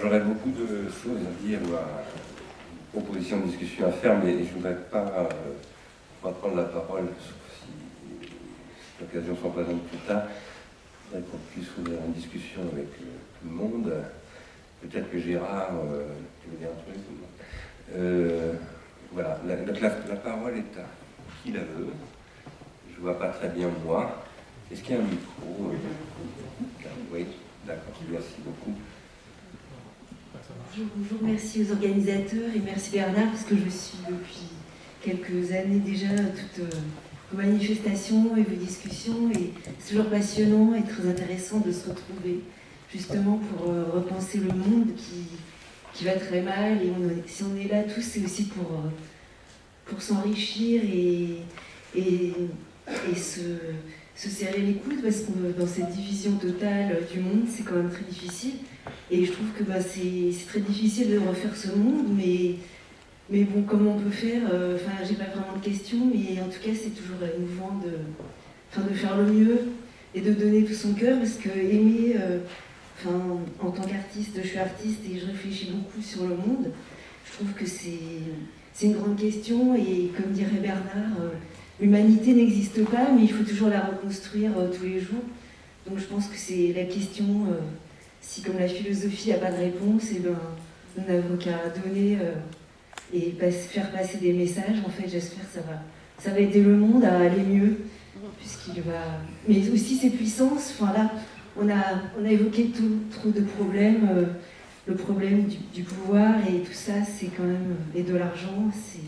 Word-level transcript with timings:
J'aurais 0.00 0.20
beaucoup 0.20 0.50
de 0.50 0.88
choses 0.90 1.20
à 1.20 1.46
dire 1.46 1.60
ou 1.70 1.74
à 1.74 2.04
propositions 2.92 3.38
de 3.40 3.46
discussion 3.46 3.86
à 3.86 3.92
faire, 3.92 4.18
mais 4.22 4.32
je 4.32 4.38
ne 4.38 4.54
voudrais 4.54 4.76
pas, 4.90 5.28
euh, 6.24 6.30
prendre 6.30 6.56
la 6.56 6.64
parole, 6.64 7.08
sauf 7.18 7.36
si 7.60 8.28
l'occasion 9.00 9.36
s'en 9.40 9.50
présente 9.50 9.82
plus 9.82 9.98
tard. 9.98 10.22
Je 10.26 11.16
voudrais 11.16 11.30
qu'on 11.30 11.38
puisse 11.52 11.68
ouvrir 11.78 11.98
une 12.06 12.12
discussion 12.12 12.62
avec 12.72 12.86
euh, 12.86 13.18
tout 13.40 13.48
le 13.48 13.54
monde. 13.54 13.92
Peut-être 14.80 15.10
que 15.10 15.18
Gérard, 15.18 15.70
euh, 15.72 16.06
tu 16.42 16.50
veux 16.50 16.56
dire 16.56 16.68
un 16.68 16.82
truc 16.82 17.02
euh, 17.96 18.54
Voilà, 19.12 19.38
la, 19.46 19.56
la, 19.56 20.16
parole 20.16 20.56
est 20.56 20.80
à 20.80 20.86
qui 21.42 21.52
la 21.52 21.60
veut. 21.60 21.92
Je 22.90 22.96
ne 22.96 23.02
vois 23.02 23.18
pas 23.18 23.28
très 23.28 23.48
bien 23.48 23.68
moi. 23.84 24.24
Est-ce 24.70 24.82
qu'il 24.82 24.94
y 24.94 24.98
a 24.98 25.00
un 25.00 25.04
micro? 25.04 25.72
Oui, 27.12 27.26
d'accord, 27.66 27.94
merci 28.10 28.34
beaucoup. 28.44 28.74
Bonjour, 30.46 31.18
merci 31.22 31.62
aux 31.62 31.72
organisateurs 31.72 32.50
et 32.54 32.60
merci 32.60 32.90
Bernard 32.90 33.30
parce 33.30 33.44
que 33.44 33.54
je 33.54 33.70
suis 33.70 33.98
depuis 34.06 34.48
quelques 35.02 35.52
années 35.52 35.78
déjà 35.78 36.08
toutes 36.08 36.64
euh, 36.64 36.78
vos 37.32 37.38
manifestations 37.38 38.36
et 38.36 38.42
vos 38.42 38.56
discussions 38.56 39.30
et 39.30 39.52
c'est 39.78 39.94
toujours 39.94 40.10
passionnant 40.10 40.74
et 40.74 40.82
très 40.82 41.08
intéressant 41.08 41.60
de 41.60 41.72
se 41.72 41.88
retrouver 41.88 42.40
justement 42.92 43.38
pour 43.38 43.70
euh, 43.70 43.84
repenser 43.94 44.38
le 44.38 44.48
monde 44.48 44.94
qui, 44.96 45.28
qui 45.94 46.04
va 46.04 46.12
très 46.12 46.42
mal. 46.42 46.78
Et 46.82 46.92
si 47.26 47.42
on 47.44 47.56
est 47.56 47.68
là 47.68 47.84
tous, 47.84 48.02
c'est 48.02 48.22
aussi 48.22 48.44
pour, 48.44 48.70
euh, 48.70 48.90
pour 49.86 50.02
s'enrichir 50.02 50.82
et, 50.84 51.38
et, 51.96 53.14
se, 53.16 53.40
se, 54.14 54.28
serrer 54.28 54.60
les 54.60 54.74
coudes, 54.74 55.02
parce 55.02 55.20
que 55.20 55.58
dans 55.58 55.66
cette 55.66 55.90
division 55.90 56.32
totale 56.32 56.98
du 57.12 57.20
monde, 57.20 57.44
c'est 57.48 57.64
quand 57.64 57.74
même 57.74 57.90
très 57.90 58.04
difficile. 58.04 58.54
Et 59.10 59.24
je 59.24 59.32
trouve 59.32 59.50
que 59.58 59.64
bah, 59.64 59.80
c'est 59.80 60.46
très 60.46 60.60
difficile 60.60 61.10
de 61.10 61.18
refaire 61.18 61.56
ce 61.56 61.68
monde, 61.68 62.06
mais, 62.16 62.56
mais 63.30 63.44
bon, 63.44 63.62
comment 63.62 63.96
on 63.96 64.00
peut 64.00 64.10
faire 64.10 64.42
euh, 64.52 64.76
Enfin, 64.76 65.04
j'ai 65.08 65.14
pas 65.14 65.24
vraiment 65.24 65.56
de 65.56 65.64
questions, 65.64 66.10
mais 66.12 66.40
en 66.40 66.46
tout 66.46 66.60
cas, 66.62 66.74
c'est 66.74 66.90
toujours 66.90 67.18
émouvant 67.36 67.78
de, 67.84 67.92
enfin, 68.70 68.86
de 68.88 68.94
faire 68.94 69.16
le 69.16 69.26
mieux 69.26 69.58
et 70.14 70.20
de 70.20 70.32
donner 70.32 70.64
tout 70.64 70.74
son 70.74 70.94
cœur, 70.94 71.18
parce 71.18 71.34
que 71.34 71.48
aimer 71.48 72.16
en 73.60 73.70
tant 73.70 73.82
qu'artiste, 73.82 74.38
je 74.42 74.48
suis 74.48 74.58
artiste 74.58 75.00
et 75.10 75.18
je 75.18 75.26
réfléchis 75.26 75.70
beaucoup 75.72 76.02
sur 76.02 76.22
le 76.22 76.36
monde. 76.36 76.70
Je 77.26 77.32
trouve 77.32 77.52
que 77.52 77.66
c'est 77.66 78.86
une 78.86 78.94
grande 78.94 79.16
question 79.16 79.74
et 79.74 80.10
comme 80.16 80.32
dirait 80.32 80.60
Bernard, 80.60 81.20
euh, 81.20 81.30
l'humanité 81.80 82.32
n'existe 82.34 82.84
pas, 82.84 83.10
mais 83.14 83.22
il 83.22 83.32
faut 83.32 83.44
toujours 83.44 83.68
la 83.68 83.80
reconstruire 83.80 84.52
euh, 84.58 84.70
tous 84.70 84.84
les 84.84 85.00
jours. 85.00 85.22
Donc 85.88 85.98
je 85.98 86.04
pense 86.04 86.28
que 86.28 86.36
c'est 86.36 86.72
la 86.74 86.84
question, 86.84 87.24
euh, 87.48 87.60
si 88.20 88.42
comme 88.42 88.58
la 88.58 88.68
philosophie 88.68 89.30
n'a 89.30 89.38
pas 89.38 89.50
de 89.50 89.58
réponse, 89.58 90.10
et 90.12 90.16
eh 90.16 90.20
ben, 90.20 90.36
nous 90.96 91.14
n'avons 91.14 91.36
qu'à 91.36 91.68
donner 91.84 92.18
et 93.12 93.34
faire 93.50 93.90
passer 93.90 94.18
des 94.18 94.32
messages. 94.32 94.78
En 94.86 94.88
fait, 94.88 95.08
j'espère 95.08 95.40
que 95.40 95.54
ça 95.54 95.60
va, 95.60 95.82
ça 96.18 96.30
va 96.30 96.40
aider 96.40 96.62
le 96.62 96.76
monde 96.76 97.04
à 97.04 97.18
aller 97.18 97.42
mieux, 97.42 97.78
puisqu'il 98.38 98.80
va. 98.82 99.20
Mais 99.48 99.68
aussi 99.70 99.96
ses 99.96 100.10
puissances. 100.10 100.74
Enfin 100.78 100.92
là, 100.92 101.10
on 101.60 101.68
a, 101.68 102.02
on 102.20 102.24
a 102.24 102.30
évoqué 102.30 102.66
tout, 102.66 103.00
trop 103.10 103.30
de 103.30 103.42
problèmes, 103.42 104.08
euh, 104.10 104.24
le 104.86 104.94
problème 104.94 105.46
du, 105.72 105.82
pouvoir 105.82 106.34
et 106.48 106.60
tout 106.60 106.72
ça, 106.72 106.92
c'est 107.04 107.26
quand 107.26 107.44
même, 107.44 107.76
et 107.94 108.02
de 108.02 108.14
l'argent, 108.16 108.70
c'est 108.72 109.00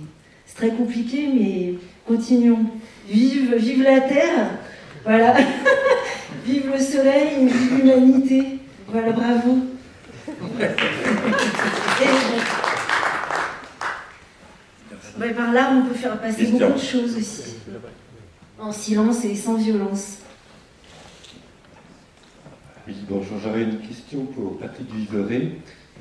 très 0.56 0.70
compliqué, 0.70 1.28
mais 1.32 1.74
continuons. 2.06 2.66
Vive, 3.08 3.54
vive 3.56 3.82
la 3.82 4.00
Terre, 4.00 4.50
voilà. 5.04 5.34
vive 6.44 6.70
le 6.72 6.78
soleil, 6.78 7.46
vive 7.46 7.78
l'humanité. 7.78 8.58
Voilà, 8.88 9.12
bravo. 9.12 9.58
par 15.36 15.52
là, 15.52 15.72
on 15.72 15.88
peut 15.88 15.94
faire 15.94 16.18
passer 16.20 16.46
beaucoup 16.46 16.72
de 16.72 16.78
choses 16.78 17.16
aussi. 17.16 17.56
En 18.58 18.72
silence 18.72 19.24
et 19.24 19.34
sans 19.34 19.54
violence. 19.54 20.18
Oui, 22.88 22.94
bonjour, 23.08 23.40
j'avais 23.42 23.64
une 23.64 23.80
question 23.80 24.26
pour 24.26 24.58
Patrick 24.58 24.88
Viveret. 24.94 25.50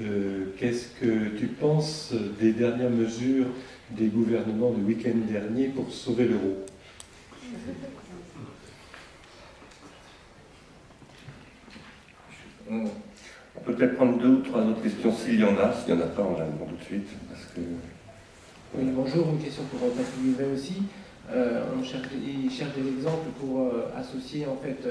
Euh, 0.02 0.54
qu'est-ce 0.56 0.90
que 0.90 1.30
tu 1.36 1.48
penses 1.48 2.14
des 2.40 2.54
dernières 2.54 2.92
mesures 2.92 3.48
des 3.90 4.06
gouvernements 4.06 4.70
du 4.70 4.84
week-end 4.84 5.18
dernier 5.28 5.70
pour 5.70 5.90
sauver 5.90 6.26
l'euro? 6.26 6.64
On 12.70 13.62
peut 13.64 13.74
peut-être 13.74 13.96
prendre 13.96 14.20
deux 14.20 14.28
ou 14.28 14.42
trois 14.42 14.62
autres 14.62 14.84
questions 14.84 15.12
s'il 15.12 15.40
y 15.40 15.44
en 15.44 15.58
a. 15.58 15.74
S'il 15.74 15.96
n'y 15.96 16.04
en 16.04 16.06
a 16.06 16.10
pas, 16.10 16.22
on 16.22 16.36
répond 16.36 16.66
tout 16.70 16.76
de 16.76 16.84
suite. 16.84 17.08
Parce 17.28 17.46
que... 17.46 17.62
Oui, 18.76 18.92
bonjour, 18.94 19.30
une 19.30 19.40
question 19.40 19.64
pour 19.72 19.80
Patrick 19.90 20.22
Viveret 20.22 20.54
aussi. 20.54 20.84
Euh, 21.32 21.64
on 21.76 21.84
cherche, 21.84 22.10
il 22.14 22.52
cherche 22.52 22.76
des 22.76 22.88
exemples 22.88 23.30
pour 23.40 23.62
euh, 23.62 23.92
associer 23.98 24.46
en 24.46 24.58
fait 24.58 24.88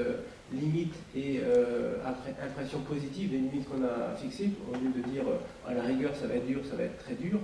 limites 0.53 0.95
et 1.15 1.39
euh, 1.43 1.95
impression 2.05 2.79
positive 2.79 3.31
des 3.31 3.37
limites 3.37 3.67
qu'on 3.67 3.83
a 3.83 4.15
fixées, 4.15 4.51
au 4.71 4.75
lieu 4.75 4.91
de 4.95 5.09
dire 5.09 5.23
à 5.67 5.73
la 5.73 5.81
rigueur 5.83 6.11
ça 6.15 6.27
va 6.27 6.35
être 6.35 6.45
dur, 6.45 6.61
ça 6.69 6.75
va 6.75 6.83
être 6.83 7.03
très 7.03 7.15
dur. 7.15 7.39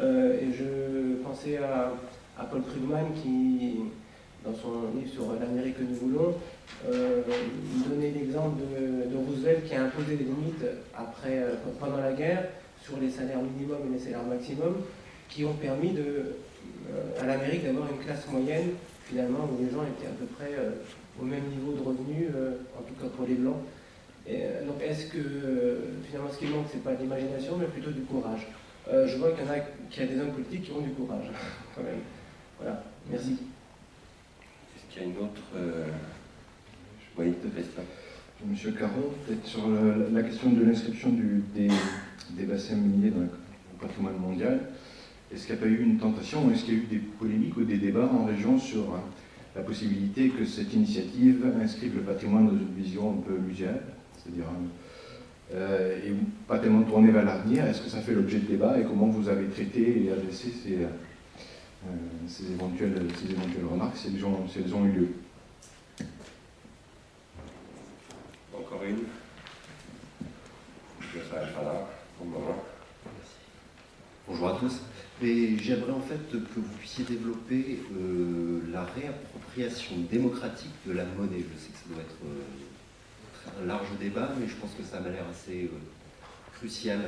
Euh, 0.00 0.40
et 0.40 0.52
je 0.52 1.22
pensais 1.22 1.58
à, 1.58 1.92
Paul 2.50 2.62
Krugman 2.62 3.12
qui, 3.20 3.80
dans 4.44 4.54
son 4.54 4.96
livre 4.96 5.12
sur 5.12 5.32
l'Amérique 5.40 5.76
que 5.78 5.82
nous 5.82 5.94
voulons, 5.96 6.34
euh, 6.88 7.22
donnait 7.88 8.12
l'exemple 8.12 8.60
de, 8.60 9.16
Roosevelt 9.16 9.66
qui 9.66 9.74
a 9.74 9.84
imposé 9.84 10.16
des 10.16 10.24
limites 10.24 10.64
après, 10.94 11.38
euh, 11.38 11.54
pendant 11.80 11.96
la 11.96 12.12
guerre 12.12 12.44
sur 12.80 12.98
les 13.00 13.10
salaires 13.10 13.42
minimums 13.42 13.80
et 13.90 13.94
les 13.94 13.98
salaires 13.98 14.24
maximums 14.24 14.76
qui 15.28 15.44
ont 15.44 15.54
permis 15.54 15.90
de, 15.90 16.36
à 17.20 17.26
l'Amérique 17.26 17.64
d'avoir 17.64 17.88
une 17.90 17.98
classe 17.98 18.26
moyenne 18.30 18.70
finalement 19.04 19.48
où 19.50 19.62
les 19.62 19.70
gens 19.70 19.82
étaient 19.82 20.06
à 20.06 20.16
peu 20.18 20.26
près 20.26 20.52
au 21.20 21.24
même 21.24 21.44
niveau 21.48 21.72
de 21.72 21.80
revenus, 21.80 22.28
euh, 22.34 22.56
en 22.78 22.82
tout 22.82 22.94
cas 22.94 23.08
pour 23.08 23.26
les 23.26 23.34
Blancs. 23.34 23.56
Euh, 24.28 24.66
donc 24.66 24.82
est-ce 24.82 25.06
que 25.06 25.18
euh, 25.18 25.78
finalement 26.06 26.30
ce 26.30 26.38
qui 26.38 26.46
manque, 26.46 26.66
c'est 26.70 26.82
pas 26.82 26.94
l'imagination, 26.94 27.56
mais 27.56 27.66
plutôt 27.66 27.90
du 27.90 28.02
courage? 28.02 28.46
Je 28.90 29.18
vois 29.18 29.32
qu'il 29.32 29.44
y 29.44 29.48
en 29.48 29.52
a, 29.52 29.58
qu'il 29.90 30.02
y 30.02 30.06
a 30.06 30.08
des 30.08 30.18
hommes 30.18 30.32
politiques 30.32 30.64
qui 30.64 30.72
ont 30.72 30.80
du 30.80 30.90
courage, 30.90 31.26
quand 31.74 31.82
même. 31.82 32.00
Voilà, 32.58 32.82
merci. 33.10 33.36
Est-ce 34.74 34.90
qu'il 34.90 35.02
y 35.02 35.04
a 35.04 35.08
une 35.08 35.18
autre. 35.18 35.42
Je 35.54 37.14
voyais 37.14 37.32
de 37.32 37.48
question. 37.48 37.82
Monsieur 38.46 38.70
Caron, 38.70 39.12
peut-être 39.26 39.44
sur 39.44 39.68
la, 39.68 40.22
question 40.22 40.52
de 40.52 40.64
l'inscription 40.64 41.10
des, 41.10 41.68
des, 42.30 42.44
bassins 42.44 42.76
miniers 42.76 43.10
dans 43.10 43.20
le 43.20 43.28
patrimoine 43.78 44.16
mondial, 44.16 44.60
est-ce 45.30 45.46
qu'il 45.46 45.56
n'y 45.56 45.60
a 45.60 45.64
pas 45.64 45.68
eu 45.68 45.82
une 45.82 45.98
tentation, 45.98 46.50
est-ce 46.50 46.64
qu'il 46.64 46.74
y 46.74 46.76
a 46.78 46.80
eu 46.80 46.86
des 46.86 46.98
polémiques 46.98 47.58
ou 47.58 47.64
des 47.64 47.76
débats 47.76 48.08
en 48.10 48.24
région 48.24 48.58
sur 48.58 48.94
la 49.56 49.62
possibilité 49.62 50.28
que 50.28 50.44
cette 50.44 50.72
initiative 50.72 51.44
inscrive 51.62 51.96
le 51.96 52.02
patrimoine 52.02 52.46
dans 52.46 52.52
une 52.52 52.74
vision 52.76 53.12
un 53.18 53.22
peu 53.22 53.38
muséale, 53.38 53.82
c'est-à-dire 54.16 54.44
euh, 55.54 55.98
et 56.04 56.12
pas 56.46 56.58
tellement 56.58 56.82
tournée 56.82 57.10
vers 57.10 57.24
l'avenir. 57.24 57.64
Est-ce 57.64 57.80
que 57.80 57.88
ça 57.88 58.00
fait 58.00 58.12
l'objet 58.12 58.38
de 58.38 58.46
débat 58.46 58.78
et 58.78 58.84
comment 58.84 59.06
vous 59.06 59.28
avez 59.28 59.46
traité 59.46 60.04
et 60.04 60.12
adressé 60.12 60.50
ces, 60.50 60.84
euh, 60.84 61.88
ces, 62.26 62.52
éventuelles, 62.52 62.94
ces 63.18 63.32
éventuelles, 63.32 63.64
remarques 63.70 63.96
si 63.96 64.08
elles, 64.08 64.24
ont, 64.24 64.46
si 64.46 64.58
elles 64.58 64.74
ont 64.74 64.84
eu 64.84 64.92
lieu? 64.92 65.08
Encore 68.54 68.82
une 68.84 68.98
Je 71.00 71.18
là, 71.34 71.88
Bonjour 74.28 74.48
à 74.48 74.58
tous. 74.58 74.82
J'aimerais 75.22 75.92
en 75.92 76.00
fait 76.00 76.30
que 76.30 76.36
vous 76.36 76.68
puissiez 76.78 77.04
développer 77.04 77.80
euh, 77.98 78.60
la 78.70 78.82
réappropriation 78.82 79.37
démocratique 80.10 80.74
de 80.86 80.92
la 80.92 81.04
monnaie. 81.04 81.44
Je 81.52 81.58
sais 81.58 81.70
que 81.70 81.78
ça 81.78 81.84
doit 81.92 82.02
être 82.02 82.16
euh, 82.24 83.62
un 83.62 83.66
large 83.66 83.88
débat, 83.98 84.30
mais 84.38 84.46
je 84.46 84.54
pense 84.56 84.74
que 84.74 84.82
ça 84.82 85.00
m'a 85.00 85.08
l'air 85.08 85.24
assez 85.30 85.64
euh, 85.64 85.78
crucial. 86.54 87.00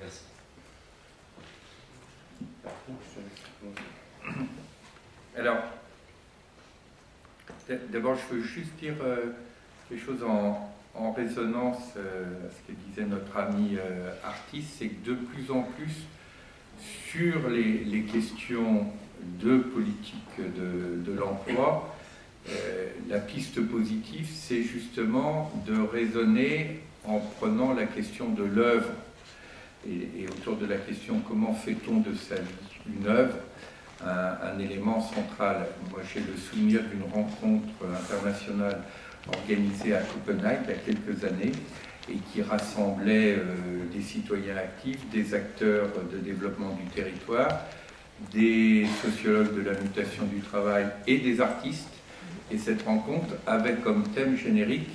Merci. 0.00 0.22
Alors, 5.36 5.62
d'abord, 7.90 8.16
je 8.16 8.34
veux 8.34 8.42
juste 8.42 8.74
dire 8.80 8.94
quelque 9.88 10.04
chose 10.04 10.22
en, 10.22 10.70
résonance 11.12 11.94
euh, 11.96 12.46
à 12.46 12.50
ce 12.50 12.72
que 12.72 12.78
disait 12.88 13.06
notre 13.06 13.36
ami 13.36 13.76
euh, 13.76 14.12
artiste, 14.24 14.76
c'est 14.78 14.88
que 14.88 15.10
de 15.10 15.14
plus 15.14 15.50
en 15.50 15.62
plus, 15.62 16.06
sur 16.80 17.48
les, 17.48 18.02
questions 18.02 18.86
de 19.40 19.58
politique 19.58 20.38
de, 20.38 21.12
l'emploi, 21.12 21.94
euh, 22.48 22.88
la 23.08 23.18
piste 23.18 23.60
positive, 23.60 24.28
c'est 24.32 24.62
justement 24.62 25.50
de 25.66 25.80
raisonner 25.80 26.80
en 27.04 27.18
prenant 27.18 27.72
la 27.74 27.84
question 27.84 28.28
de 28.28 28.44
l'œuvre 28.44 28.90
et, 29.86 30.26
autour 30.28 30.56
de 30.56 30.66
la 30.66 30.76
question 30.76 31.20
comment 31.28 31.54
fait-on 31.54 32.00
de 32.00 32.14
sa 32.14 32.36
vie 32.36 32.42
une 32.86 33.06
œuvre, 33.06 33.36
un, 34.02 34.58
élément 34.58 35.00
central. 35.00 35.66
Moi, 35.90 36.00
j'ai 36.12 36.20
le 36.20 36.36
souvenir 36.36 36.82
d'une 36.82 37.10
rencontre 37.10 37.72
internationale 38.02 38.82
organisé 39.28 39.94
à 39.94 40.00
Copenhague 40.00 40.60
il 40.64 40.70
y 40.70 40.74
a 40.74 40.94
quelques 40.94 41.24
années 41.24 41.52
et 42.10 42.16
qui 42.30 42.42
rassemblait 42.42 43.38
des 43.90 44.02
citoyens 44.02 44.56
actifs, 44.56 45.08
des 45.10 45.32
acteurs 45.32 45.88
de 46.12 46.18
développement 46.18 46.74
du 46.74 46.84
territoire, 46.90 47.64
des 48.32 48.86
sociologues 49.02 49.54
de 49.56 49.62
la 49.62 49.78
mutation 49.78 50.24
du 50.24 50.40
travail 50.40 50.86
et 51.06 51.18
des 51.18 51.40
artistes. 51.40 51.88
Et 52.50 52.58
cette 52.58 52.82
rencontre 52.82 53.34
avait 53.46 53.76
comme 53.76 54.04
thème 54.08 54.36
générique 54.36 54.88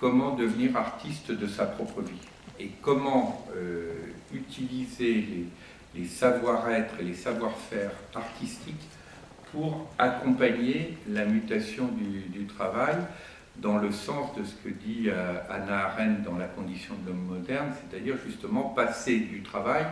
comment 0.00 0.34
devenir 0.34 0.76
artiste 0.76 1.32
de 1.32 1.46
sa 1.46 1.66
propre 1.66 2.02
vie 2.02 2.20
et 2.60 2.70
comment 2.82 3.46
euh, 3.56 3.92
utiliser 4.32 5.26
les, 5.94 6.06
savoir-être 6.06 6.94
et 7.00 7.04
les 7.04 7.14
savoir-faire 7.14 7.90
artistiques 8.14 8.88
pour 9.52 9.88
accompagner 9.98 10.98
la 11.08 11.24
mutation 11.24 11.88
du, 11.88 12.46
travail 12.46 12.96
dans 13.56 13.78
le 13.78 13.90
sens 13.92 14.36
de 14.36 14.44
ce 14.44 14.54
que 14.54 14.68
dit 14.68 15.04
euh, 15.06 15.38
Anna 15.48 15.86
Arendt 15.86 16.22
dans 16.22 16.36
La 16.36 16.46
condition 16.46 16.94
de 17.02 17.08
l'homme 17.08 17.24
moderne, 17.24 17.72
c'est-à-dire 17.72 18.16
justement 18.26 18.62
passer 18.70 19.18
du 19.18 19.42
travail 19.42 19.86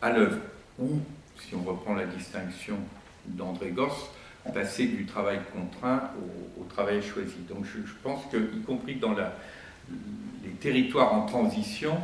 à 0.00 0.10
l'œuvre, 0.10 0.38
ou, 0.78 1.00
si 1.40 1.54
on 1.54 1.62
reprend 1.62 1.94
la 1.94 2.06
distinction 2.06 2.76
d'André 3.26 3.70
Goss, 3.70 4.10
passer 4.52 4.86
du 4.86 5.06
travail 5.06 5.38
contraint 5.52 6.10
au, 6.58 6.64
travail 6.64 7.02
choisi. 7.02 7.36
Donc 7.48 7.64
je, 7.64 7.78
pense 8.02 8.24
que, 8.32 8.36
y 8.36 8.60
compris 8.62 8.96
dans 8.96 9.14
les 9.14 10.50
territoires 10.60 11.14
en 11.14 11.26
transition, 11.26 11.96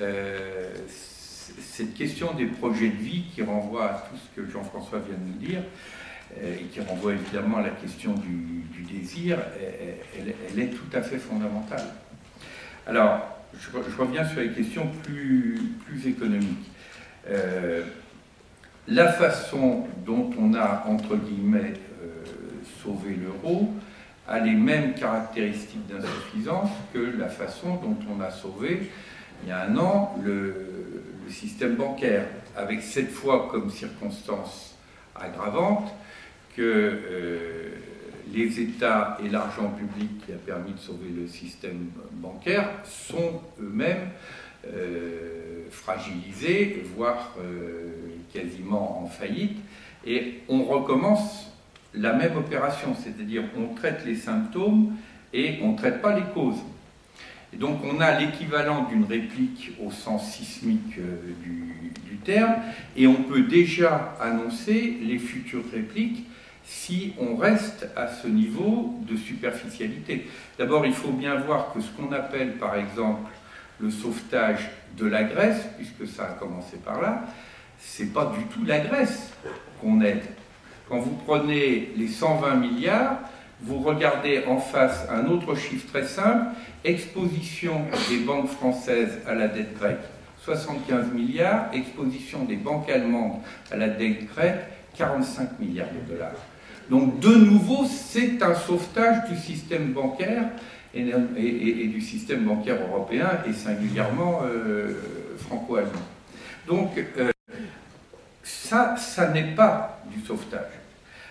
euh, 0.00 0.70
cette 0.88 1.94
question 1.94 2.32
des 2.34 2.46
projets 2.46 2.88
de 2.88 2.96
vie 2.96 3.24
qui 3.34 3.42
renvoie 3.42 3.84
à 3.84 3.94
tout 4.08 4.16
ce 4.16 4.40
que 4.40 4.48
Jean-François 4.48 5.00
vient 5.00 5.16
de 5.16 5.32
nous 5.32 5.48
dire, 5.48 5.62
euh, 6.38 6.56
et 6.56 6.64
qui 6.64 6.80
renvoie 6.80 7.14
évidemment 7.14 7.58
à 7.58 7.62
la 7.62 7.70
question 7.70 8.14
du, 8.14 8.62
désir, 8.82 9.38
elle, 10.18 10.60
est 10.60 10.68
tout 10.68 10.96
à 10.96 11.00
fait 11.00 11.16
fondamentale. 11.16 11.84
Alors, 12.86 13.20
je, 13.58 13.96
reviens 13.96 14.24
sur 14.24 14.40
les 14.40 14.50
questions 14.50 14.86
plus, 15.02 15.58
plus 15.86 16.08
économiques. 16.08 16.70
Euh, 17.28 17.84
la 18.88 19.12
façon 19.12 19.86
dont 20.04 20.30
on 20.38 20.54
a, 20.54 20.84
entre 20.86 21.16
guillemets, 21.16 21.74
sauvé 22.82 23.14
l'euro, 23.14 23.72
a 24.28 24.40
les 24.40 24.54
mêmes 24.54 24.94
caractéristiques 24.94 25.86
d'insuffisance 25.88 26.70
que 26.92 26.98
la 27.18 27.28
façon 27.28 27.76
dont 27.76 27.96
on 28.10 28.20
a 28.20 28.30
sauvé, 28.30 28.90
il 29.42 29.48
y 29.48 29.52
a 29.52 29.62
un 29.62 29.76
an, 29.76 30.16
le, 30.22 30.68
système 31.28 31.76
bancaire, 31.76 32.26
avec 32.54 32.82
cette 32.82 33.10
fois 33.10 33.48
comme 33.50 33.70
circonstance 33.70 34.76
aggravante 35.14 35.90
que 36.54 36.62
euh, 36.62 37.70
les 38.34 38.60
États 38.60 39.16
et 39.24 39.30
l'argent 39.30 39.70
public 39.70 40.26
qui 40.26 40.32
a 40.32 40.36
permis 40.36 40.72
de 40.72 40.78
sauver 40.78 41.08
le 41.08 41.26
système 41.26 41.86
bancaire 42.12 42.68
sont 42.84 43.40
eux-mêmes 43.62 44.10
euh, 44.66 45.64
fragilisés, 45.70 46.82
voire 46.94 47.34
euh, 47.40 47.92
quasiment 48.32 49.02
en 49.02 49.06
faillite, 49.06 49.58
et 50.06 50.40
on 50.48 50.64
recommence 50.64 51.52
la 51.94 52.12
même 52.12 52.36
opération, 52.36 52.94
c'est-à-dire 52.94 53.44
on 53.56 53.74
traite 53.74 54.04
les 54.06 54.16
symptômes 54.16 54.92
et 55.32 55.58
on 55.62 55.72
ne 55.72 55.76
traite 55.76 56.00
pas 56.00 56.14
les 56.14 56.24
causes. 56.34 56.60
Et 57.52 57.56
donc 57.56 57.80
on 57.84 58.00
a 58.00 58.18
l'équivalent 58.18 58.84
d'une 58.84 59.04
réplique 59.04 59.72
au 59.84 59.90
sens 59.90 60.32
sismique 60.32 60.98
euh, 60.98 61.16
du, 61.42 62.16
terme, 62.24 62.54
et 62.96 63.08
on 63.08 63.24
peut 63.24 63.42
déjà 63.42 64.16
annoncer 64.20 64.96
les 65.02 65.18
futures 65.18 65.64
répliques 65.72 66.24
si 66.64 67.14
on 67.18 67.34
reste 67.34 67.88
à 67.96 68.06
ce 68.06 68.28
niveau 68.28 68.94
de 69.08 69.16
superficialité. 69.16 70.28
D'abord, 70.56 70.86
il 70.86 70.92
faut 70.92 71.10
bien 71.10 71.34
voir 71.34 71.72
que 71.72 71.80
ce 71.80 71.90
qu'on 71.90 72.12
appelle 72.12 72.52
par 72.58 72.76
exemple 72.76 73.32
le 73.80 73.90
sauvetage 73.90 74.70
de 74.96 75.06
la 75.06 75.24
Grèce, 75.24 75.66
puisque 75.76 76.06
ça 76.06 76.26
a 76.26 76.34
commencé 76.34 76.76
par 76.76 77.02
là, 77.02 77.24
c'est 77.84 78.12
pas 78.12 78.32
du 78.36 78.44
tout 78.46 78.64
la 78.64 78.80
Grèce 78.80 79.32
qu'on 79.80 80.00
aide. 80.00 80.22
Quand 80.88 80.98
vous 80.98 81.16
prenez 81.26 81.92
les 81.96 82.08
120 82.08 82.54
milliards, 82.56 83.18
vous 83.60 83.78
regardez 83.78 84.44
en 84.46 84.58
face 84.58 85.06
un 85.10 85.26
autre 85.26 85.54
chiffre 85.54 85.86
très 85.88 86.04
simple, 86.04 86.46
exposition 86.84 87.82
des 88.08 88.18
banques 88.18 88.48
françaises 88.48 89.20
à 89.26 89.34
la 89.34 89.48
dette 89.48 89.78
grecque, 89.78 90.00
75 90.44 91.12
milliards, 91.12 91.66
exposition 91.72 92.44
des 92.44 92.56
banques 92.56 92.88
allemandes 92.90 93.40
à 93.70 93.76
la 93.76 93.88
dette 93.88 94.26
grecque, 94.26 94.60
45 94.96 95.60
milliards 95.60 95.88
de 95.88 96.12
dollars. 96.12 96.32
Donc 96.90 97.20
de 97.20 97.34
nouveau, 97.34 97.84
c'est 97.86 98.42
un 98.42 98.54
sauvetage 98.54 99.30
du 99.30 99.36
système 99.36 99.92
bancaire 99.92 100.48
et, 100.94 101.86
du 101.86 102.00
système 102.00 102.44
bancaire 102.44 102.78
européen 102.82 103.30
et 103.48 103.52
singulièrement 103.52 104.40
euh, 104.44 104.92
franco-allemand. 105.38 105.92
Donc 106.66 106.90
euh, 107.18 107.32
ça, 108.72 108.96
ça 108.96 109.28
n'est 109.28 109.54
pas 109.54 110.00
du 110.10 110.24
sauvetage. 110.24 110.72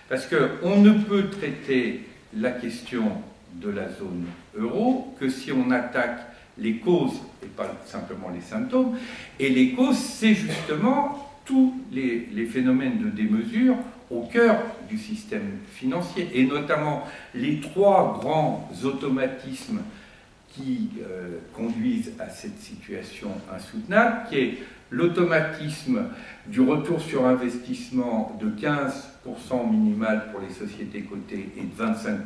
Parce 0.08 0.26
qu'on 0.26 0.76
ne 0.76 0.92
peut 0.92 1.28
traiter 1.28 2.08
la 2.36 2.52
question 2.52 3.10
de 3.54 3.70
la 3.70 3.88
zone 3.88 4.26
euro 4.56 5.14
que 5.18 5.28
si 5.28 5.50
on 5.50 5.70
attaque 5.72 6.20
les 6.58 6.76
causes 6.76 7.20
et 7.42 7.46
pas 7.46 7.68
simplement 7.84 8.28
les 8.28 8.40
symptômes. 8.40 8.96
Et 9.40 9.48
les 9.48 9.72
causes, 9.72 9.98
c'est 9.98 10.34
justement 10.34 11.30
tous 11.44 11.74
les, 11.90 12.46
phénomènes 12.46 12.98
de 12.98 13.10
démesure 13.10 13.76
au 14.10 14.22
cœur 14.22 14.62
du 14.88 14.98
système 14.98 15.58
financier, 15.72 16.28
et 16.34 16.44
notamment 16.44 17.04
les 17.34 17.60
trois 17.60 18.20
grands 18.20 18.70
automatismes 18.84 19.80
qui 20.54 20.90
euh, 21.00 21.38
conduisent 21.54 22.12
à 22.18 22.28
cette 22.28 22.60
situation 22.60 23.30
insoutenable, 23.52 24.28
qui 24.28 24.36
est 24.36 24.58
l'automatisme 24.92 26.04
du 26.46 26.60
retour 26.60 27.00
sur 27.00 27.26
investissement 27.26 28.38
de 28.40 28.48
15% 28.50 29.70
minimal 29.70 30.26
pour 30.30 30.40
les 30.40 30.52
sociétés 30.52 31.00
cotées 31.00 31.48
et 31.56 31.62
de 31.62 31.82
25% 31.82 32.18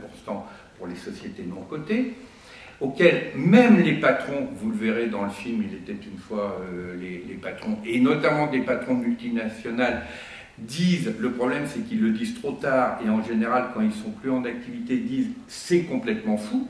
pour 0.76 0.86
les 0.86 0.96
sociétés 0.96 1.44
non 1.44 1.62
cotées, 1.62 2.14
auquel 2.80 3.30
même 3.36 3.80
les 3.80 3.94
patrons, 3.94 4.48
vous 4.56 4.70
le 4.70 4.76
verrez 4.76 5.06
dans 5.06 5.24
le 5.24 5.30
film, 5.30 5.64
il 5.66 5.74
était 5.76 5.92
une 5.92 6.18
fois 6.18 6.60
euh, 6.60 6.94
les, 7.00 7.24
les, 7.26 7.34
patrons, 7.34 7.78
et 7.86 8.00
notamment 8.00 8.48
des 8.48 8.60
patrons 8.60 8.94
multinationales, 8.94 10.04
disent, 10.58 11.14
le 11.18 11.32
problème 11.32 11.64
c'est 11.66 11.80
qu'ils 11.80 12.00
le 12.00 12.10
disent 12.10 12.40
trop 12.40 12.52
tard, 12.52 12.98
et 13.04 13.08
en 13.08 13.22
général 13.22 13.68
quand 13.72 13.80
ils 13.80 13.92
sont 13.92 14.10
plus 14.10 14.30
en 14.30 14.44
activité, 14.44 14.96
disent 14.96 15.30
c'est 15.46 15.84
complètement 15.84 16.36
fou, 16.36 16.68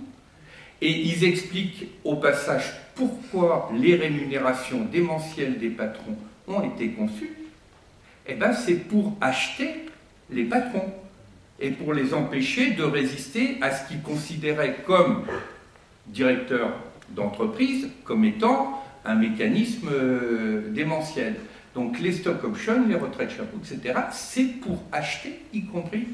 et 0.81 0.91
ils 0.91 1.25
expliquent 1.25 1.89
au 2.05 2.17
passage 2.17 2.75
pourquoi 2.97 3.71
les 3.75 3.95
rémunérations 3.95 4.85
démentielles 4.85 5.59
des 5.59 5.71
patrons 5.71 6.17
ont 6.49 6.63
été 6.63 6.89
conçues. 6.91 7.31
Eh 8.27 8.35
bien, 8.35 8.53
c'est 8.53 8.89
pour 8.89 9.17
acheter 9.21 9.87
les 10.31 10.45
patrons 10.45 10.93
et 11.61 11.71
pour 11.71 11.95
les 11.95 12.13
empêcher 12.13 12.73
de 12.73 12.83
résister 12.83 13.59
à 13.61 13.71
ce 13.71 13.87
qu'ils 13.87 14.03
considéraient 14.03 14.79
comme 14.85 15.25
directeurs 16.07 16.73
d'entreprise 17.11 17.89
comme 18.05 18.25
étant 18.25 18.83
un 19.05 19.15
mécanisme 19.15 19.89
euh, 19.93 20.71
démentiel. 20.73 21.37
Donc 21.75 22.01
les 22.01 22.13
stock 22.13 22.43
options, 22.43 22.87
les 22.89 22.97
retraites 22.97 23.31
chapeau, 23.31 23.59
etc., 23.59 23.95
c'est 24.11 24.61
pour 24.61 24.83
acheter, 24.91 25.41
y 25.53 25.65
compris 25.65 26.09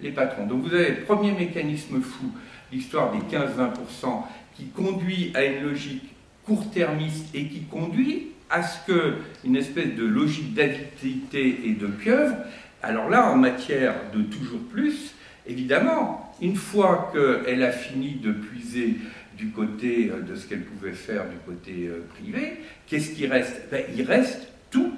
les 0.00 0.12
patrons. 0.12 0.46
Donc 0.46 0.62
vous 0.62 0.74
avez 0.74 0.90
le 0.90 1.00
premier 1.04 1.32
mécanisme 1.32 2.00
fou, 2.00 2.26
l'histoire 2.70 3.12
des 3.12 3.36
15-20%, 3.36 4.22
qui 4.54 4.66
conduit 4.68 5.32
à 5.34 5.44
une 5.44 5.64
logique 5.64 6.15
court-termiste 6.46 7.34
et 7.34 7.46
qui 7.48 7.62
conduit 7.62 8.28
à 8.48 8.62
ce 8.62 8.78
qu'une 8.86 9.56
espèce 9.56 9.94
de 9.94 10.04
logique 10.04 10.54
d'avidité 10.54 11.62
et 11.64 11.72
de 11.72 11.86
pieuvre, 11.86 12.36
alors 12.82 13.10
là, 13.10 13.30
en 13.30 13.36
matière 13.36 13.94
de 14.14 14.22
toujours 14.22 14.60
plus, 14.70 15.14
évidemment, 15.46 16.34
une 16.40 16.56
fois 16.56 17.12
qu'elle 17.12 17.62
a 17.62 17.72
fini 17.72 18.14
de 18.14 18.32
puiser 18.32 18.96
du 19.36 19.50
côté 19.50 20.10
euh, 20.10 20.22
de 20.22 20.34
ce 20.34 20.46
qu'elle 20.46 20.62
pouvait 20.62 20.92
faire 20.92 21.28
du 21.28 21.36
côté 21.44 21.88
euh, 21.88 22.06
privé, 22.14 22.60
qu'est-ce 22.86 23.14
qui 23.14 23.26
reste? 23.26 23.68
Ben, 23.70 23.84
Il 23.94 24.02
reste 24.02 24.48
tout 24.70 24.92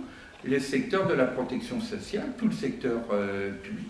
le 0.44 0.58
secteur 0.60 1.06
de 1.08 1.14
la 1.14 1.24
protection 1.24 1.80
sociale, 1.80 2.28
tout 2.38 2.46
le 2.46 2.52
secteur 2.52 3.00
euh, 3.12 3.50
public. 3.62 3.86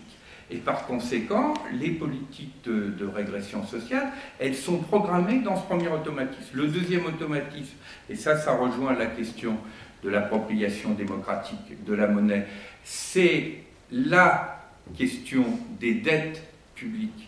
Et 0.51 0.57
par 0.57 0.87
conséquent, 0.87 1.53
les 1.73 1.91
politiques 1.91 2.65
de, 2.65 3.07
régression 3.07 3.67
sociale, 3.67 4.09
elles 4.39 4.55
sont 4.55 4.79
programmées 4.79 5.41
dans 5.41 5.57
ce 5.57 5.67
premier 5.67 5.89
automatisme. 5.89 6.51
Le 6.55 6.69
deuxième 6.69 7.05
automatisme, 7.05 7.77
et 8.09 8.15
ça, 8.15 8.37
ça 8.37 8.55
rejoint 8.55 8.95
la 8.95 9.07
question 9.07 9.57
de 10.03 10.09
l'appropriation 10.09 10.93
démocratique 10.93 11.85
de 11.85 11.95
la 11.95 12.07
monnaie, 12.07 12.47
c'est 12.83 13.65
la 13.91 14.71
question 14.97 15.45
des 15.79 15.95
dettes 15.95 16.43
publiques 16.75 17.28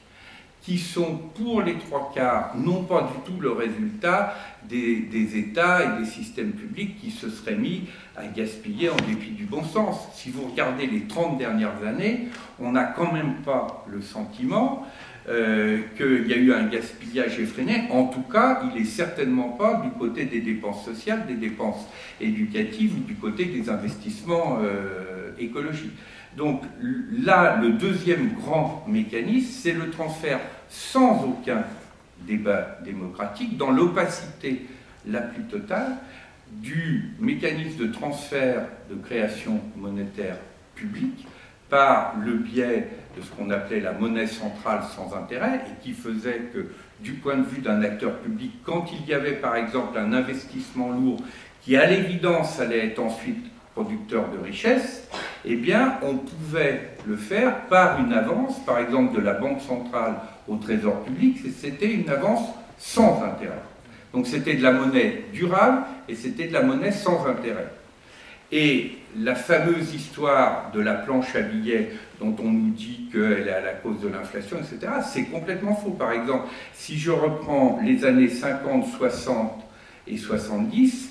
qui 0.63 0.79
sont 0.79 1.17
pour 1.35 1.63
les 1.63 1.79
trois 1.79 2.13
quarts 2.15 2.55
non 2.57 2.83
pas 2.83 3.11
du 3.13 3.33
tout 3.33 3.41
le 3.41 3.53
résultat 3.53 4.35
des, 4.69 5.39
États 5.39 5.83
et 5.83 6.01
des 6.01 6.07
systèmes 6.07 6.53
publics 6.53 7.01
qui 7.01 7.11
se 7.11 7.29
seraient 7.31 7.57
mis 7.57 7.85
à 8.17 8.27
gaspiller 8.27 8.91
en 8.91 8.97
dépit 8.97 9.31
du 9.31 9.45
bon 9.45 9.65
sens. 9.65 10.09
Si 10.15 10.31
vous 10.31 10.49
regardez 10.49 10.87
les 10.87 11.03
30 11.03 11.39
dernières 11.39 11.83
années, 11.85 12.29
on 12.59 12.73
n'a 12.73 12.85
quand 12.85 13.13
même 13.13 13.37
pas 13.45 13.85
le 13.89 14.03
sentiment 14.03 14.87
euh, 15.29 15.81
qu'il 15.97 16.29
y 16.29 16.35
a 16.35 16.37
eu 16.37 16.53
un 16.53 16.67
gaspillage 16.67 17.39
effréné. 17.41 17.89
En 17.91 18.05
tout 18.05 18.23
cas, 18.23 18.63
il 18.65 18.81
n'est 18.81 18.87
certainement 18.87 19.51
pas 19.51 19.83
du 19.83 19.91
côté 19.99 20.25
des 20.25 20.41
dépenses 20.41 20.85
sociales, 20.85 21.27
des 21.27 21.35
dépenses 21.35 21.87
éducatives 22.21 22.95
ou 22.97 23.01
du 23.01 23.15
côté 23.15 23.47
des 23.47 23.69
investissements 23.71 24.59
euh, 24.63 25.31
écologiques. 25.39 25.93
Donc 26.37 26.63
là, 27.25 27.59
le 27.61 27.71
deuxième 27.71 28.35
grand 28.35 28.85
mécanisme, 28.87 29.51
c'est 29.51 29.73
le 29.73 29.91
transfert 29.91 30.41
sans 30.69 31.25
aucun 31.25 31.65
débat 32.27 32.79
démocratique, 32.85 33.57
dans 33.57 33.71
l'opacité 33.71 34.67
la 35.07 35.21
plus 35.21 35.45
totale, 35.45 35.97
du 36.53 37.15
mécanisme 37.19 37.79
de 37.79 37.93
transfert 37.93 38.67
de 38.91 38.97
création 38.97 39.61
monétaire 39.77 40.37
publique 40.75 41.27
par 41.69 42.17
le 42.19 42.35
biais 42.35 42.89
de 43.17 43.23
ce 43.23 43.31
qu'on 43.31 43.51
appelait 43.51 43.81
la 43.81 43.93
monnaie 43.93 44.27
centrale 44.27 44.83
sans 44.95 45.15
intérêt 45.17 45.61
et 45.67 45.83
qui 45.83 45.93
faisait 45.93 46.51
que, 46.53 46.67
du 47.01 47.13
point 47.13 47.37
de 47.37 47.45
vue 47.45 47.63
d'un 47.63 47.83
acteur 47.83 48.19
public, 48.19 48.53
quand 48.65 48.87
il 48.93 49.09
y 49.09 49.15
avait 49.15 49.37
par 49.37 49.57
exemple 49.57 49.97
un 49.99 50.13
investissement 50.13 50.91
lourd 50.91 51.23
qui, 51.63 51.77
à 51.77 51.87
l'évidence, 51.87 52.61
allait 52.61 52.89
être 52.89 52.99
ensuite 52.99 53.47
producteur 53.81 54.27
de 54.29 54.45
richesse, 54.45 55.09
eh 55.45 55.57
bien, 55.57 55.95
on 56.03 56.17
pouvait 56.17 56.91
le 57.07 57.17
faire 57.17 57.67
par 57.67 57.99
une 58.01 58.13
avance, 58.13 58.63
par 58.67 58.79
exemple 58.79 59.17
de 59.17 59.23
la 59.23 59.33
Banque 59.33 59.63
centrale 59.63 60.17
au 60.49 60.57
Trésor 60.57 61.03
public, 61.03 61.39
c'était 61.59 61.91
une 61.91 62.11
avance 62.11 62.47
sans 62.79 63.23
intérêt. 63.23 63.63
Donc 64.13 64.27
c'était 64.27 64.55
de 64.55 64.63
la 64.63 64.73
monnaie 64.73 65.25
durable 65.33 65.83
et 66.09 66.15
c'était 66.15 66.49
de 66.49 66.53
la 66.53 66.63
monnaie 66.63 66.93
sans 66.93 67.27
intérêt. 67.27 67.69
Et 68.53 68.99
la 69.17 69.35
fameuse 69.35 69.95
histoire 69.95 70.73
de 70.75 70.81
la 70.81 70.95
planche 70.95 71.35
à 71.35 71.41
billets 71.41 71.93
dont 72.21 72.35
on 72.39 72.51
nous 72.51 72.71
dit 72.71 73.09
qu'elle 73.11 73.49
est 73.49 73.53
à 73.53 73.61
la 73.61 73.73
cause 73.73 74.01
de 74.01 74.09
l'inflation, 74.09 74.59
etc., 74.59 74.93
c'est 75.11 75.25
complètement 75.25 75.75
faux. 75.75 75.91
Par 75.91 76.13
exemple, 76.13 76.49
si 76.75 76.99
je 76.99 77.13
reprends 77.13 77.81
les 77.83 78.05
années 78.05 78.29
50, 78.29 78.87
60 78.99 79.53
et 80.07 80.17
70, 80.17 81.10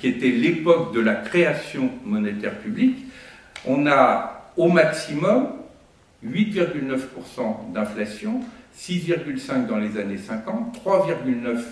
qui 0.00 0.08
était 0.08 0.30
l'époque 0.30 0.94
de 0.94 1.00
la 1.00 1.14
création 1.14 1.90
monétaire 2.04 2.58
publique, 2.58 2.96
on 3.66 3.86
a 3.86 4.50
au 4.56 4.68
maximum 4.68 5.48
8,9% 6.24 7.72
d'inflation, 7.72 8.40
6,5% 8.76 9.66
dans 9.66 9.76
les 9.76 9.98
années 9.98 10.18
50, 10.18 10.78
3,9% 10.84 11.62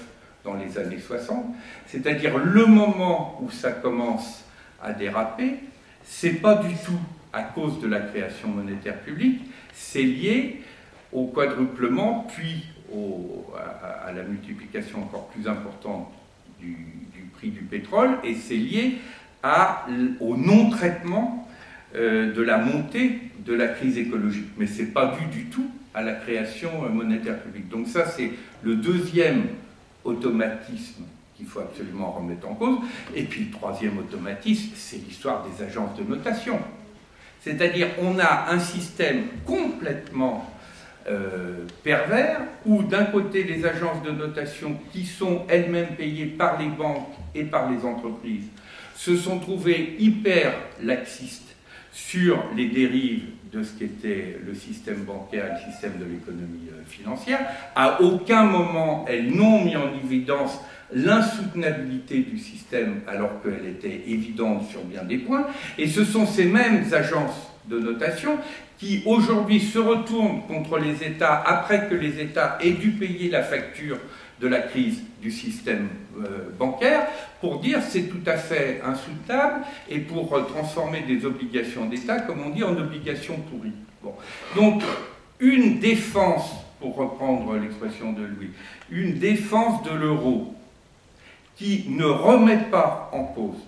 dans 0.45 0.55
les 0.55 0.77
années 0.79 0.99
60, 0.99 1.47
c'est-à-dire 1.87 2.37
le 2.37 2.67
moment 2.67 3.39
où 3.43 3.51
ça 3.51 3.71
commence 3.71 4.45
à 4.83 4.93
déraper, 4.93 5.61
c'est 6.05 6.41
pas 6.41 6.57
du 6.57 6.75
tout 6.75 6.99
à 7.33 7.45
cause 7.45 7.81
de 7.81 7.87
la 7.87 8.01
création 8.01 8.49
monétaire 8.49 8.99
publique, 9.01 9.41
c'est 9.73 10.03
lié 10.03 10.63
au 11.13 11.27
quadruplement, 11.27 12.27
puis 12.35 12.67
à, 14.05 14.13
la 14.13 14.23
multiplication 14.23 15.03
encore 15.03 15.29
plus 15.29 15.49
importante 15.49 16.13
du, 16.61 16.77
du 17.49 17.63
pétrole, 17.63 18.19
et 18.25 18.35
c'est 18.35 18.57
lié 18.57 18.99
au 20.21 20.37
non-traitement 20.37 21.49
euh, 21.95 22.33
de 22.33 22.43
la 22.43 22.59
montée 22.59 23.19
de 23.45 23.55
la 23.55 23.69
crise 23.69 23.99
écologique. 23.99 24.49
Mais 24.57 24.67
ce 24.67 24.83
n'est 24.83 24.89
pas 24.89 25.17
dû 25.19 25.27
du 25.27 25.47
tout 25.47 25.71
à 25.95 26.03
la 26.03 26.13
création 26.15 26.71
euh, 26.85 26.89
monétaire 26.89 27.41
publique. 27.41 27.69
Donc 27.69 27.89
ça, 27.89 28.07
c'est 28.07 28.31
le 28.63 28.77
deuxième 28.77 29.47
automatisme 30.05 31.03
qu'il 31.37 31.47
faut 31.47 31.61
absolument 31.61 32.13
remettre 32.13 32.49
en 32.49 32.55
cause. 32.55 32.79
Et 33.15 33.25
puis 33.25 33.45
le 33.45 33.51
troisième 33.51 33.99
automatisme, 33.99 34.71
c'est 34.75 34.99
l'histoire 34.99 35.45
des 35.45 35.65
agences 35.65 35.97
de 35.99 36.05
notation. 36.05 36.59
C'est-à-dire 37.41 37.89
on 38.01 38.19
a 38.19 38.51
un 38.51 38.61
système 38.61 39.25
complètement 39.45 40.49
euh, 41.09 41.67
pervers 41.83 42.41
où 42.65 42.83
d'un 42.83 43.05
côté 43.05 43.43
les 43.45 43.65
agences 43.65 44.03
de 44.05 44.11
notation 44.11 44.77
qui 44.93 45.05
sont 45.05 45.43
elles-mêmes 45.49 45.97
payées 45.97 46.27
par 46.27 46.61
les 46.61 46.69
banques 46.69 47.09
et 47.35 47.45
par 47.45 47.71
les 47.71 47.85
entreprises 47.85 48.47
se 48.95 49.17
sont 49.17 49.41
trouvées 49.41 49.97
hyper 49.99 50.55
laxistes 50.83 51.57
sur 51.93 52.45
les 52.57 52.69
dérives 52.69 53.25
de 53.53 53.63
ce 53.63 53.73
qu'était 53.73 54.39
le 54.47 54.55
système 54.55 55.05
bancaire 55.05 55.55
le 55.55 55.73
système 55.73 55.99
de 55.99 56.05
l'économie 56.05 56.69
euh, 56.71 56.83
financière. 56.87 57.41
À 57.75 58.01
aucun 58.01 58.45
moment, 58.45 59.05
elles 59.09 59.31
n'ont 59.35 59.65
mis 59.65 59.77
en 59.77 59.93
évidence 60.05 60.59
l'insoutenabilité 60.95 62.21
du 62.21 62.39
système 62.39 63.01
alors 63.09 63.43
qu'elle 63.43 63.67
était 63.67 64.03
évidente 64.07 64.69
sur 64.71 64.83
bien 64.85 65.05
des 65.05 65.19
points. 65.19 65.47
Et 65.79 65.89
ce 65.89 66.05
sont 66.05 66.27
ces 66.27 66.45
mêmes 66.45 66.85
agences 66.93 67.52
de 67.67 67.79
notation 67.79 68.39
qui 68.79 69.03
aujourd'hui 69.07 69.61
se 69.61 69.79
retournent 69.79 70.43
contre 70.47 70.79
les 70.79 71.05
États 71.05 71.41
après 71.41 71.89
que 71.89 71.95
les 71.95 72.21
États 72.21 72.59
aient 72.61 72.73
dû 72.73 72.91
payer 72.91 73.31
la 73.31 73.43
facture 73.43 73.99
de 74.41 74.49
la 74.49 74.61
crise 74.61 75.03
du 75.21 75.31
système 75.31 75.89
euh, 76.19 76.51
bancaire 76.59 77.07
pour 77.41 77.61
dire 77.61 77.81
c'est 77.81 78.09
tout 78.09 78.23
à 78.27 78.37
fait 78.37 78.81
insoutenable 78.85 79.65
et 79.89 80.01
pour 80.01 80.35
euh, 80.35 80.43
transformer 80.43 81.03
des 81.03 81.25
obligations 81.25 81.87
d'État, 81.87 82.21
comme 82.21 82.43
on 82.45 82.51
dit, 82.51 82.65
en 82.65 82.77
obligations 82.77 83.37
pourries. 83.37 83.73
Donc, 84.57 84.83
une 85.39 85.79
défense, 85.79 86.51
pour 86.81 86.97
reprendre 86.97 87.57
l'expression 87.57 88.13
de 88.13 88.23
Louis, 88.23 88.51
une 88.91 89.21
défense 89.21 89.85
de 89.85 89.91
l'euro 89.91 90.55
qui 91.57 91.85
ne 91.89 92.05
remet 92.05 92.65
pas 92.71 93.11
en 93.13 93.25
cause 93.25 93.59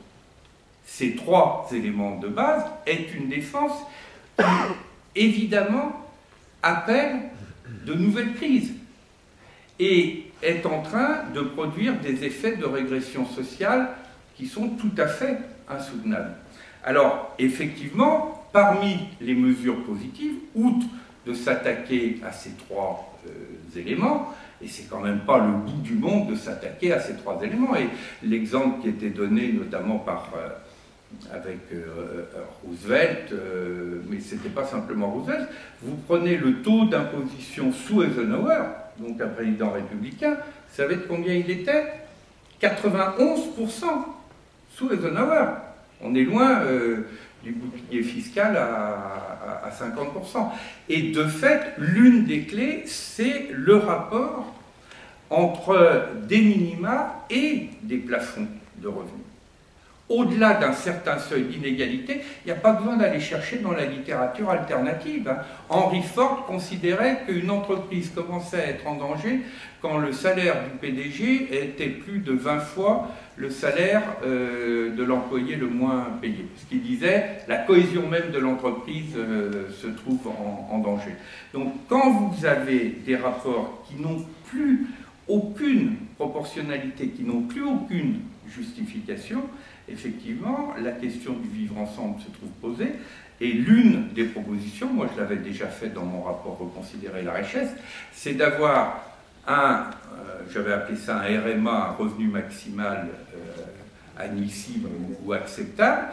ces 0.85 1.15
trois 1.15 1.69
éléments 1.73 2.19
de 2.19 2.29
base 2.29 2.65
est 2.87 3.15
une 3.15 3.29
défense 3.29 3.73
qui, 4.39 4.45
évidemment, 5.17 5.93
appelle 6.63 7.21
de 7.87 7.95
nouvelles 7.95 8.35
crises. 8.35 8.73
Et 9.81 10.31
est 10.43 10.67
en 10.67 10.83
train 10.83 11.25
de 11.35 11.41
produire 11.41 11.99
des 12.01 12.25
effets 12.25 12.57
de 12.57 12.65
régression 12.65 13.27
sociale 13.27 13.89
qui 14.37 14.47
sont 14.47 14.69
tout 14.69 14.93
à 14.99 15.07
fait 15.07 15.39
insoutenables. 15.69 16.35
Alors, 16.85 17.35
effectivement, 17.39 18.47
parmi 18.53 18.99
les 19.21 19.35
mesures 19.35 19.83
positives, 19.85 20.35
outre 20.55 20.87
de 21.27 21.33
s'attaquer 21.33 22.21
à 22.25 22.31
ces 22.31 22.51
trois 22.51 23.19
euh, 23.27 23.79
éléments, 23.79 24.35
et 24.63 24.69
c'est 24.69 24.89
quand 24.89 25.01
même 25.01 25.21
pas 25.21 25.39
le 25.39 25.53
bout 25.53 25.81
du 25.83 25.95
monde 25.95 26.31
de 26.31 26.37
s'attaquer 26.37 26.93
à 26.93 27.01
ces 27.01 27.17
trois 27.17 27.41
éléments. 27.43 27.75
Et 27.75 27.89
l'exemple 28.23 28.83
qui 28.83 28.89
était 28.89 29.11
donné 29.11 29.53
notamment 29.53 29.99
par, 29.99 30.31
euh, 30.37 30.51
avec 31.33 31.59
euh, 31.73 32.25
Roosevelt, 32.63 33.33
mais 34.09 34.21
ce 34.21 34.35
n'était 34.35 34.49
pas 34.49 34.65
simplement 34.65 35.11
Roosevelt, 35.11 35.49
vous 35.83 35.97
prenez 36.07 36.37
le 36.37 36.63
taux 36.63 36.85
d'imposition 36.87 37.73
sous 37.73 38.03
Eisenhower, 38.03 38.65
donc 38.99 39.21
un 39.21 39.29
président 39.29 39.71
républicain, 39.71 40.35
vous 40.35 40.77
savez 40.77 40.97
de 40.97 41.03
combien 41.03 41.35
il 41.35 41.51
était? 41.51 41.85
91% 42.61 43.85
sous 44.71 44.93
Eisenhower. 44.93 45.47
On 46.01 46.15
est 46.15 46.25
loin 46.25 46.61
euh, 46.63 47.07
du 47.43 47.53
bouclier 47.53 48.03
fiscal 48.03 48.57
à, 48.57 49.71
50%. 49.71 50.51
Et 50.89 51.13
de 51.13 51.25
fait, 51.25 51.75
l'une 51.79 52.27
des 52.27 52.45
clés, 52.45 52.85
c'est 52.87 53.49
le 53.51 53.77
rapport 53.77 54.55
entre 55.31 56.09
des 56.29 56.41
minima 56.41 57.25
et 57.31 57.71
des 57.83 57.97
plafonds 57.97 58.47
de 58.79 58.89
revenus 58.89 59.24
au-delà 60.09 60.55
d'un 60.55 60.73
certain 60.73 61.19
seuil 61.19 61.45
d'inégalité, 61.45 62.21
il 62.45 62.47
n'y 62.47 62.53
a 62.53 62.61
pas 62.61 62.73
besoin 62.73 62.97
d'aller 62.97 63.21
chercher 63.21 63.59
dans 63.59 63.73
la 63.73 63.87
littérature 63.87 64.51
alternative. 64.51 65.29
Hein. 65.29 65.39
Henry 65.71 66.03
Ford 66.03 66.45
considérait 66.47 67.23
qu'une 67.27 67.51
entreprise 67.51 68.11
commençait 68.15 68.61
à 68.61 68.67
être 68.69 68.87
en 68.87 68.97
danger 68.97 69.41
quand 69.81 69.99
le 69.99 70.13
salaire 70.13 70.57
du 70.65 70.79
PDG 70.79 71.49
était 71.53 71.89
plus 71.89 72.19
de 72.19 72.33
20 72.33 72.59
fois 72.61 73.09
le 73.37 73.51
salaire 73.51 74.03
euh, 74.25 74.95
de 74.95 75.03
l'employé 75.03 75.57
le 75.57 75.67
moins 75.67 76.07
payé. 76.21 76.47
Ce 76.57 76.67
qui 76.67 76.79
disait, 76.79 77.41
la 77.49 77.57
cohésion 77.59 78.07
même 78.07 78.31
de 78.31 78.39
l'entreprise 78.39 79.15
euh, 79.17 79.71
se 79.73 79.89
trouve 79.89 80.21
en 80.71 80.79
danger. 80.79 81.15
Donc 81.53 81.73
quand 81.89 82.11
vous 82.13 82.47
avez 82.47 82.97
des 83.05 83.17
rapports 83.17 83.83
qui 83.89 84.01
n'ont 84.01 84.25
plus 84.49 84.87
aucune 85.29 85.97
proportionnalité, 86.17 87.09
qui 87.09 87.23
n'ont 87.23 87.43
plus 87.43 87.65
aucune 87.65 88.21
justification, 88.49 89.43
effectivement, 89.89 90.75
la 90.81 90.93
question 90.93 91.35
du 91.35 91.49
vivre 91.49 91.79
ensemble 91.79 92.21
se 92.21 92.31
trouve 92.31 92.51
posée. 92.61 92.93
Et 93.41 93.53
l'une 93.53 94.09
des 94.15 94.25
propositions, 94.25 94.89
moi 94.93 95.09
je 95.13 95.21
l'avais 95.21 95.37
déjà 95.37 95.67
fait 95.67 95.89
dans 95.89 96.05
mon 96.05 96.23
rapport 96.23 96.59
Reconsidérer 96.59 97.23
la 97.23 97.33
richesse, 97.33 97.71
c'est 98.13 98.35
d'avoir 98.35 99.05
un, 99.47 99.91
euh, 100.15 100.43
j'avais 100.53 100.73
appelé 100.73 100.97
ça 100.97 101.21
un 101.21 101.41
RMA, 101.41 101.71
un 101.71 101.93
revenu 101.93 102.29
maximal 102.29 103.09
euh, 103.35 104.23
admissible 104.23 104.89
ou, 105.25 105.33
acceptable, 105.33 106.09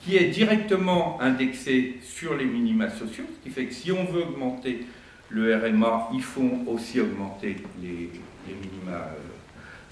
qui 0.00 0.16
est 0.16 0.28
directement 0.28 1.20
indexé 1.20 1.98
sur 2.02 2.36
les 2.36 2.44
minima 2.44 2.90
sociaux, 2.90 3.24
ce 3.38 3.42
qui 3.42 3.50
fait 3.50 3.66
que 3.66 3.74
si 3.74 3.90
on 3.90 4.04
veut 4.04 4.22
augmenter 4.22 4.86
le 5.30 5.56
RMA, 5.56 6.10
il 6.14 6.22
faut 6.22 6.50
aussi 6.66 7.00
augmenter 7.00 7.56
les, 7.82 8.10
minima 8.46 8.98
euh, 8.98 9.16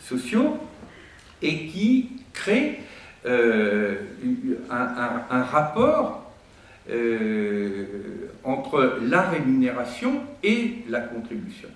sociaux, 0.00 0.58
et 1.42 1.66
qui 1.66 2.10
crée 2.32 2.80
euh, 3.26 3.96
un, 4.70 5.42
rapport 5.42 6.30
euh, 6.90 7.86
entre 8.44 8.98
la 9.02 9.22
rémunération 9.22 10.22
et 10.42 10.84
la 10.88 11.00
contribution. 11.00 11.68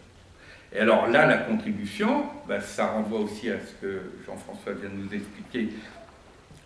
Et 0.75 0.81
alors 0.81 1.09
là, 1.09 1.27
la 1.27 1.39
contribution, 1.39 2.25
ben, 2.47 2.61
ça 2.61 2.89
renvoie 2.89 3.21
aussi 3.21 3.49
à 3.51 3.57
ce 3.61 3.73
que 3.81 4.01
Jean-François 4.27 4.73
vient 4.75 4.91
de 4.91 4.97
nous 4.97 5.15
expliquer 5.15 5.71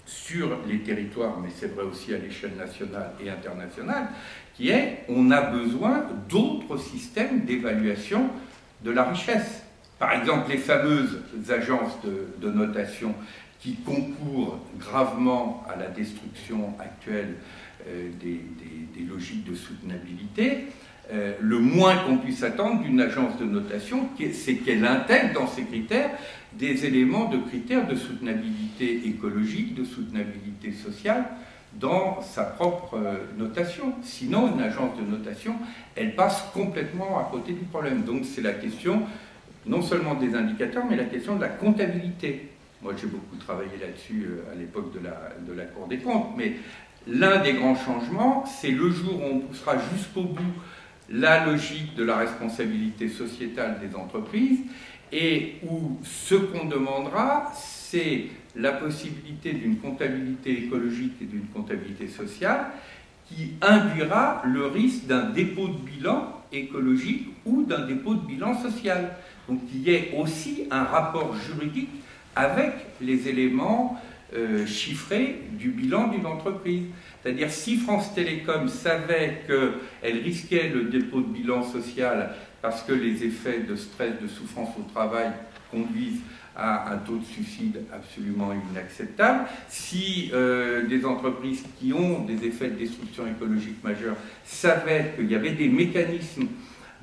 sur 0.04 0.58
les 0.68 0.80
territoires, 0.80 1.38
mais 1.40 1.50
c'est 1.54 1.72
vrai 1.74 1.84
aussi 1.84 2.12
à 2.12 2.18
l'échelle 2.18 2.56
nationale 2.56 3.12
et 3.24 3.30
internationale, 3.30 4.08
qui 4.54 4.70
est 4.70 5.04
on 5.08 5.30
a 5.30 5.42
besoin 5.42 6.06
d'autres 6.28 6.76
systèmes 6.76 7.44
d'évaluation 7.44 8.28
de 8.82 8.90
la 8.90 9.04
richesse. 9.04 9.62
Par 9.98 10.12
exemple, 10.14 10.50
les 10.50 10.58
fameuses 10.58 11.20
agences 11.48 11.96
de, 12.04 12.50
notation 12.50 13.14
qui 13.62 13.76
concourent 13.76 14.58
gravement 14.78 15.64
à 15.72 15.78
la 15.78 15.88
destruction 15.88 16.74
actuelle 16.80 17.36
euh, 17.88 18.10
des, 18.20 18.40
logiques 19.08 19.44
de 19.44 19.54
soutenabilité, 19.54 20.66
euh, 21.12 21.34
le 21.40 21.58
moins 21.58 21.96
qu'on 21.96 22.16
puisse 22.18 22.42
attendre 22.42 22.82
d'une 22.82 23.00
agence 23.00 23.36
de 23.38 23.44
notation, 23.44 24.08
c'est 24.32 24.56
qu'elle 24.56 24.84
intègre 24.86 25.34
dans 25.34 25.46
ses 25.46 25.64
critères 25.64 26.10
des 26.52 26.86
éléments 26.86 27.28
de 27.28 27.38
critères 27.38 27.86
de 27.86 27.94
soutenabilité 27.94 29.06
écologique, 29.06 29.74
de 29.74 29.84
soutenabilité 29.84 30.72
sociale 30.72 31.24
dans 31.74 32.20
sa 32.22 32.44
propre 32.44 32.94
euh, 32.94 33.16
notation. 33.36 33.94
Sinon, 34.02 34.54
une 34.54 34.62
agence 34.62 34.96
de 34.98 35.04
notation, 35.04 35.56
elle 35.96 36.14
passe 36.14 36.44
complètement 36.54 37.18
à 37.18 37.28
côté 37.30 37.52
du 37.52 37.64
problème. 37.64 38.02
Donc 38.04 38.24
c'est 38.24 38.42
la 38.42 38.52
question 38.52 39.02
non 39.66 39.82
seulement 39.82 40.14
des 40.14 40.34
indicateurs, 40.34 40.84
mais 40.88 40.96
la 40.96 41.04
question 41.04 41.36
de 41.36 41.40
la 41.42 41.48
comptabilité. 41.48 42.51
Moi, 42.82 42.94
j'ai 43.00 43.06
beaucoup 43.06 43.36
travaillé 43.36 43.70
là-dessus 43.80 44.26
euh, 44.26 44.52
à 44.52 44.56
l'époque 44.56 44.92
de 44.92 44.98
la, 44.98 45.34
de 45.46 45.52
la 45.52 45.66
Cour 45.66 45.86
des 45.86 45.98
comptes, 45.98 46.30
mais 46.36 46.54
l'un 47.06 47.40
des 47.40 47.52
grands 47.52 47.76
changements, 47.76 48.44
c'est 48.44 48.72
le 48.72 48.90
jour 48.90 49.20
où 49.20 49.24
on 49.24 49.38
poussera 49.38 49.76
jusqu'au 49.94 50.24
bout 50.24 50.52
la 51.08 51.46
logique 51.46 51.94
de 51.94 52.02
la 52.02 52.16
responsabilité 52.16 53.08
sociétale 53.08 53.78
des 53.78 53.94
entreprises 53.94 54.60
et 55.12 55.56
où 55.68 55.98
ce 56.02 56.34
qu'on 56.34 56.64
demandera, 56.64 57.52
c'est 57.54 58.24
la 58.56 58.72
possibilité 58.72 59.52
d'une 59.52 59.76
comptabilité 59.78 60.64
écologique 60.64 61.14
et 61.20 61.26
d'une 61.26 61.46
comptabilité 61.46 62.08
sociale 62.08 62.66
qui 63.28 63.52
induira 63.62 64.42
le 64.44 64.66
risque 64.66 65.06
d'un 65.06 65.30
dépôt 65.30 65.68
de 65.68 65.78
bilan 65.78 66.42
écologique 66.50 67.28
ou 67.46 67.62
d'un 67.62 67.86
dépôt 67.86 68.14
de 68.14 68.26
bilan 68.26 68.60
social. 68.60 69.16
Donc 69.48 69.60
il 69.72 69.82
y 69.82 69.94
ait 69.94 70.14
aussi 70.18 70.64
un 70.70 70.82
rapport 70.82 71.36
juridique 71.36 71.90
avec 72.36 72.72
les 73.00 73.28
éléments 73.28 74.00
euh, 74.34 74.64
chiffrés 74.66 75.42
du 75.52 75.70
bilan 75.70 76.08
d'une 76.08 76.24
entreprise. 76.24 76.84
C'est-à-dire 77.22 77.50
si 77.50 77.76
France 77.76 78.14
Télécom 78.14 78.66
savait 78.68 79.42
qu'elle 79.46 80.22
risquait 80.22 80.70
le 80.70 80.84
dépôt 80.84 81.20
de 81.20 81.26
bilan 81.26 81.62
social 81.62 82.34
parce 82.62 82.82
que 82.82 82.92
les 82.92 83.24
effets 83.24 83.60
de 83.60 83.76
stress, 83.76 84.12
de 84.22 84.28
souffrance 84.28 84.70
au 84.78 84.90
travail 84.90 85.32
conduisent 85.70 86.20
à 86.56 86.92
un 86.92 86.98
taux 86.98 87.16
de 87.16 87.24
suicide 87.24 87.80
absolument 87.92 88.52
inacceptable. 88.72 89.44
Si 89.68 90.30
euh, 90.32 90.86
des 90.86 91.04
entreprises 91.04 91.64
qui 91.78 91.92
ont 91.92 92.20
des 92.24 92.46
effets 92.46 92.68
de 92.68 92.76
destruction 92.76 93.26
écologique 93.26 93.82
majeure 93.82 94.16
savaient 94.44 95.12
qu'il 95.16 95.30
y 95.30 95.34
avait 95.34 95.52
des 95.52 95.68
mécanismes 95.68 96.46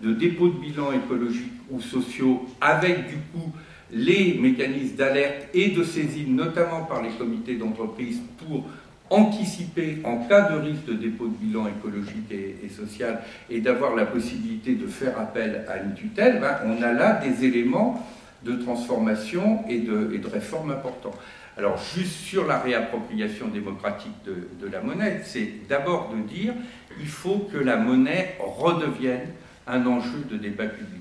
de 0.02 0.14
dépôt 0.14 0.48
de 0.48 0.60
bilan 0.60 0.94
écologique 0.94 1.54
ou 1.70 1.82
sociaux 1.82 2.48
avec 2.62 3.08
du 3.08 3.18
coup 3.34 3.54
les 3.92 4.38
mécanismes 4.40 4.96
d'alerte 4.96 5.48
et 5.54 5.70
de 5.70 5.84
saisine, 5.84 6.36
notamment 6.36 6.84
par 6.84 7.02
les 7.02 7.10
comités 7.12 7.56
d'entreprise, 7.56 8.22
pour 8.38 8.66
anticiper 9.10 9.98
en 10.04 10.18
cas 10.28 10.52
de 10.52 10.60
risque 10.60 10.86
de 10.86 10.94
dépôt 10.94 11.28
de 11.28 11.36
bilan 11.36 11.68
écologique 11.68 12.32
et, 12.32 12.70
social 12.70 13.22
et 13.50 13.60
d'avoir 13.60 13.96
la 13.96 14.06
possibilité 14.06 14.76
de 14.76 14.86
faire 14.86 15.20
appel 15.20 15.66
à 15.68 15.82
une 15.82 15.96
tutelle, 15.96 16.40
ben, 16.40 16.58
on 16.66 16.82
a 16.84 16.94
là 16.94 17.14
des 17.14 17.46
éléments 17.46 18.06
de 18.44 18.54
transformation 18.54 19.64
et 19.68 19.80
de, 19.80 20.22
réforme 20.32 20.72
importants. 20.72 21.16
Alors 21.58 21.78
juste 21.96 22.18
sur 22.22 22.48
la 22.48 22.60
réappropriation 22.60 23.48
démocratique 23.48 24.14
de, 24.26 24.48
de 24.66 24.72
la 24.72 24.82
monnaie, 24.82 25.22
c'est 25.26 25.68
d'abord 25.68 26.14
de 26.16 26.22
dire 26.22 26.54
il 27.00 27.08
faut 27.08 27.50
que 27.52 27.58
la 27.58 27.78
monnaie 27.78 28.38
redevienne 28.40 29.30
un 29.68 29.86
enjeu 29.86 30.24
de 30.30 30.38
débat 30.38 30.68
public. 30.68 30.99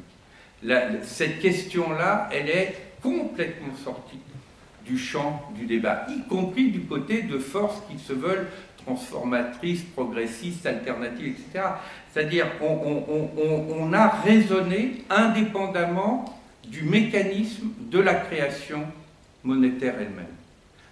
Cette 1.03 1.41
question-là, 1.41 2.29
elle 2.33 2.49
est 2.49 2.75
complètement 3.03 3.75
sortie 3.85 4.19
du 4.85 4.99
champ 4.99 5.43
du 5.55 5.67
débat, 5.67 6.07
y 6.09 6.27
compris 6.29 6.71
du 6.71 6.81
côté 6.81 7.23
de 7.23 7.39
forces 7.39 7.83
qui 7.91 7.99
se 7.99 8.13
veulent 8.13 8.47
transformatrices, 8.85 9.83
progressistes, 9.83 10.65
alternatives, 10.65 11.35
etc. 11.39 11.65
C'est-à-dire 12.13 12.47
on, 12.63 13.93
a 13.93 14.09
raisonné 14.09 15.05
indépendamment 15.11 16.25
du 16.67 16.83
mécanisme 16.83 17.69
de 17.81 17.99
la 17.99 18.15
création 18.15 18.83
monétaire 19.45 19.95
elle-même. 19.99 20.27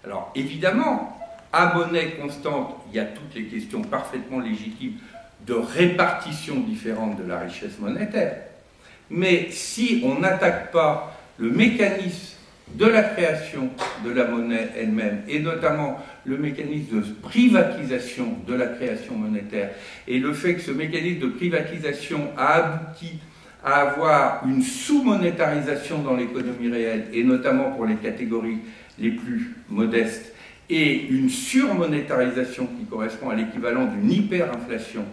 Alors 0.05 0.31
évidemment, 0.35 1.19
à 1.53 1.75
monnaie 1.75 2.13
constante, 2.21 2.77
il 2.91 2.97
y 2.97 3.01
a 3.01 3.05
toutes 3.05 3.35
les 3.35 3.45
questions 3.45 3.83
parfaitement 3.83 4.41
légitimes 4.41 4.99
de 5.47 5.55
répartition 5.55 6.61
différente 6.61 7.19
de 7.19 7.27
la 7.27 7.41
richesse 7.41 7.79
monétaire. 7.79 8.46
Mais 9.11 9.49
si 9.51 10.03
on 10.05 10.21
n'attaque 10.21 10.73
pas 10.73 11.17
le 11.39 11.51
mécanisme 11.51 12.35
de 12.75 12.87
la 12.87 13.03
création 13.03 13.71
de 14.05 14.11
la 14.11 14.27
monnaie 14.27 14.69
elle-même, 14.77 15.23
et 15.29 15.39
notamment 15.39 15.99
le 16.25 16.37
mécanisme 16.37 17.01
de 17.01 17.05
privatisation 17.23 18.39
de 18.47 18.55
la 18.55 18.67
création 18.67 19.15
monétaire, 19.15 19.71
et 20.09 20.19
le 20.19 20.33
fait 20.33 20.55
que 20.55 20.61
ce 20.61 20.73
mécanisme 20.73 21.21
de 21.21 21.29
privatisation 21.29 22.31
a 22.37 22.55
abouti 22.55 23.19
à 23.65 23.83
avoir 23.83 24.47
une 24.47 24.63
sous-monétarisation 24.63 25.99
dans 25.99 26.17
l'économie 26.17 26.71
réelle, 26.71 27.07
et 27.13 27.23
notamment 27.23 27.71
pour 27.73 27.87
les 27.87 27.97
catégories 27.97 28.59
les 28.99 29.11
plus 29.11 29.55
modestes, 29.69 30.33
et 30.69 31.07
une 31.07 31.31
surmonétarisation 31.31 32.67
qui 32.67 32.85
correspond 32.87 33.31
à 33.31 33.37
l'équivalent 33.37 33.85
d'une 33.85 34.11
hyperinflation 34.11 35.05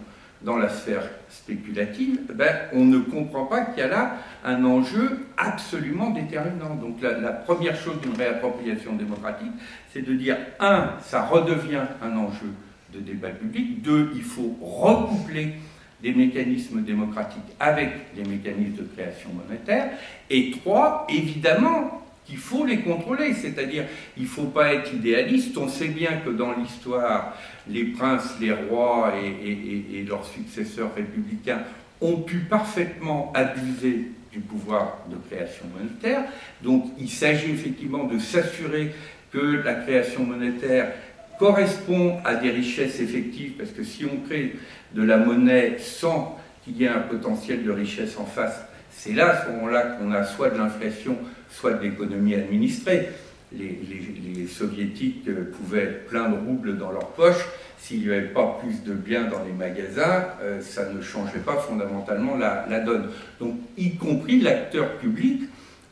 dans 0.44 0.58
la 0.58 0.68
sphère 0.68 1.02
spéculative, 1.30 2.20
ben, 2.34 2.54
on 2.72 2.84
ne 2.84 2.98
comprend 2.98 3.46
pas 3.46 3.62
qu'il 3.62 3.78
y 3.78 3.86
a 3.86 3.88
là 3.88 4.16
un 4.44 4.62
enjeu 4.64 5.26
absolument 5.36 6.10
déterminant. 6.10 6.74
Donc 6.74 7.00
la, 7.00 7.32
première 7.32 7.76
chose 7.76 8.00
d'une 8.02 8.14
réappropriation 8.14 8.94
démocratique, 8.94 9.52
c'est 9.92 10.02
de 10.02 10.12
dire, 10.12 10.36
un, 10.60 10.90
ça 11.02 11.24
redevient 11.24 11.82
un 12.02 12.16
enjeu 12.16 12.52
de 12.92 13.00
débat 13.00 13.30
public, 13.30 13.82
deux, 13.82 14.12
il 14.14 14.22
faut 14.22 14.56
recoupler 14.60 15.54
des 16.02 16.12
mécanismes 16.12 16.82
démocratiques 16.82 17.42
avec 17.58 17.90
les 18.14 18.24
mécanismes 18.24 18.76
de 18.76 18.88
création 18.94 19.30
monétaire, 19.32 19.92
et 20.28 20.50
trois, 20.50 21.06
évidemment, 21.08 22.03
qu'il 22.24 22.38
faut 22.38 22.64
les 22.64 22.80
contrôler, 22.80 23.34
c'est-à-dire 23.34 23.84
il 24.16 24.22
ne 24.22 24.28
faut 24.28 24.44
pas 24.44 24.74
être 24.74 24.92
idéaliste, 24.92 25.56
on 25.58 25.68
sait 25.68 25.88
bien 25.88 26.18
que 26.24 26.30
dans 26.30 26.52
l'histoire, 26.52 27.36
les 27.68 27.84
princes, 27.84 28.36
les 28.40 28.52
rois 28.52 29.12
et, 29.16 30.02
leurs 30.06 30.24
successeurs 30.24 30.94
républicains 30.94 31.62
ont 32.00 32.18
pu 32.18 32.38
parfaitement 32.38 33.32
abuser 33.34 34.10
du 34.32 34.40
pouvoir 34.40 34.98
de 35.10 35.16
création 35.28 35.64
monétaire, 35.76 36.24
donc 36.62 36.86
il 36.98 37.08
s'agit 37.08 37.50
effectivement 37.50 38.04
de 38.04 38.18
s'assurer 38.18 38.92
que 39.32 39.62
la 39.64 39.74
création 39.74 40.24
monétaire 40.24 40.92
correspond 41.38 42.18
à 42.24 42.34
des 42.34 42.50
richesses 42.50 43.00
effectives, 43.00 43.52
parce 43.52 43.70
que 43.70 43.84
si 43.84 44.04
on 44.04 44.26
crée 44.26 44.56
de 44.92 45.02
la 45.02 45.16
monnaie 45.16 45.76
sans 45.78 46.38
qu'il 46.64 46.76
y 46.76 46.84
ait 46.84 46.88
un 46.88 47.00
potentiel 47.00 47.64
de 47.64 47.70
richesse 47.70 48.16
en 48.18 48.24
face, 48.24 48.66
c'est 48.96 49.12
là, 49.12 49.30
à 49.30 49.44
ce 49.44 49.50
moment-là, 49.50 49.82
qu'on 49.98 50.12
a 50.12 50.24
soit 50.24 50.50
de 50.50 50.58
l'inflation, 50.58 51.16
soit 51.50 51.74
de 51.74 51.82
l'économie 51.82 52.34
administrée. 52.34 53.08
Les, 53.52 54.46
soviétiques 54.48 55.26
euh, 55.28 55.50
pouvaient 55.52 55.82
être 55.82 56.06
plein 56.06 56.28
de 56.28 56.36
roubles 56.36 56.76
dans 56.76 56.92
leur 56.92 57.08
poche. 57.08 57.44
S'il 57.78 58.06
n'y 58.06 58.12
avait 58.12 58.28
pas 58.28 58.58
plus 58.60 58.82
de 58.84 58.92
biens 58.92 59.24
dans 59.24 59.42
les 59.42 59.52
magasins, 59.52 60.26
euh, 60.42 60.60
ça 60.60 60.92
ne 60.92 61.00
changeait 61.00 61.38
pas 61.38 61.56
fondamentalement 61.56 62.36
la, 62.36 62.66
la 62.68 62.80
donne. 62.80 63.08
Donc, 63.40 63.56
y 63.76 63.96
compris 63.96 64.40
l'acteur 64.40 64.96
public 64.98 65.42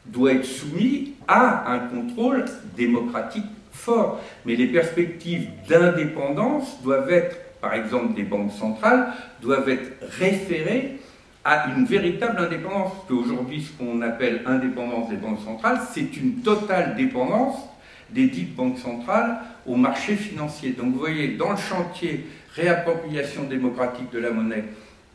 doit 0.07 0.33
être 0.33 0.45
soumis 0.45 1.15
à 1.27 1.73
un 1.73 1.79
contrôle 1.79 2.45
démocratique 2.77 3.47
fort. 3.73 4.21
Mais 4.45 4.55
les 4.55 4.67
perspectives 4.67 5.49
d'indépendance 5.69 6.83
doivent 6.83 7.11
être, 7.11 7.37
par 7.61 7.75
exemple 7.75 8.15
des 8.15 8.25
banques 8.25 8.53
centrales, 8.53 9.13
doivent 9.41 9.69
être 9.69 9.91
référées 10.19 10.99
à 11.45 11.69
une 11.77 11.85
véritable 11.85 12.39
indépendance. 12.39 12.93
Qu'aujourd'hui, 13.09 13.63
ce 13.63 13.73
qu'on 13.73 14.01
appelle 14.03 14.43
indépendance 14.47 15.09
des 15.09 15.17
banques 15.17 15.41
centrales, 15.45 15.81
c'est 15.93 16.17
une 16.17 16.43
totale 16.43 16.97
dépendance 16.97 17.57
des 18.11 18.27
dites 18.27 18.55
banques 18.55 18.79
centrales 18.79 19.39
au 19.67 19.77
marché 19.77 20.17
financier. 20.17 20.71
Donc 20.71 20.93
vous 20.93 20.99
voyez, 20.99 21.29
dans 21.29 21.51
le 21.51 21.57
chantier 21.57 22.27
réappropriation 22.55 23.45
démocratique 23.45 24.13
de 24.13 24.19
la 24.19 24.31
monnaie, 24.31 24.65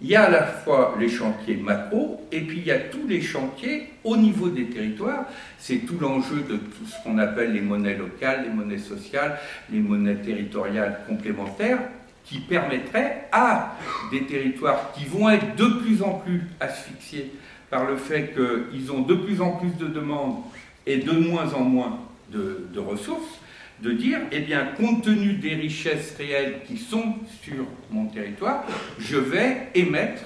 il 0.02 0.10
y 0.10 0.16
a 0.16 0.24
à 0.24 0.30
la 0.30 0.44
fois 0.44 0.96
les 1.00 1.10
chantiers 1.10 1.56
macro 1.56 2.22
et 2.32 2.42
puis 2.42 2.60
il 2.60 2.68
y 2.68 2.72
a 2.72 2.78
tous 2.78 3.08
les 3.08 3.22
chantiers 3.22 3.94
au 4.04 4.16
niveau 4.16 4.50
des 4.50 4.66
territoires. 4.66 5.26
C'est 5.58 5.88
tout 5.88 5.98
l'enjeu 6.00 6.44
de 6.48 6.58
tout 6.58 6.86
ce 6.86 7.04
qu'on 7.04 7.18
appelle 7.18 7.54
les 7.54 7.62
monnaies 7.62 7.98
locales, 7.98 8.44
les 8.44 8.54
monnaies 8.54 8.78
sociales, 8.78 9.40
les 9.72 9.80
monnaies 9.80 10.18
territoriales 10.18 11.00
complémentaires 11.08 11.80
qui 12.28 12.40
permettrait 12.40 13.28
à 13.32 13.76
des 14.12 14.26
territoires 14.26 14.92
qui 14.94 15.06
vont 15.06 15.30
être 15.30 15.56
de 15.56 15.66
plus 15.82 16.02
en 16.02 16.16
plus 16.16 16.44
asphyxiés 16.60 17.32
par 17.70 17.86
le 17.86 17.98
fait 17.98 18.34
qu'ils 18.34 18.92
ont 18.92 19.02
de 19.02 19.16
plus 19.16 19.42
en 19.42 19.52
plus 19.52 19.76
de 19.78 19.88
demandes 19.88 20.38
et 20.86 20.98
de 20.98 21.12
moins 21.12 21.54
en 21.54 21.64
moins 21.64 22.00
de, 22.32 22.80
ressources, 22.80 23.40
de 23.82 23.92
dire, 23.92 24.20
eh 24.32 24.40
bien, 24.40 24.68
compte 24.78 25.04
tenu 25.04 25.34
des 25.34 25.56
richesses 25.56 26.16
réelles 26.18 26.60
qui 26.68 26.78
sont 26.78 27.16
sur 27.42 27.66
mon 27.92 28.06
territoire, 28.08 28.66
je 29.00 29.18
vais 29.18 29.70
émettre 29.76 30.24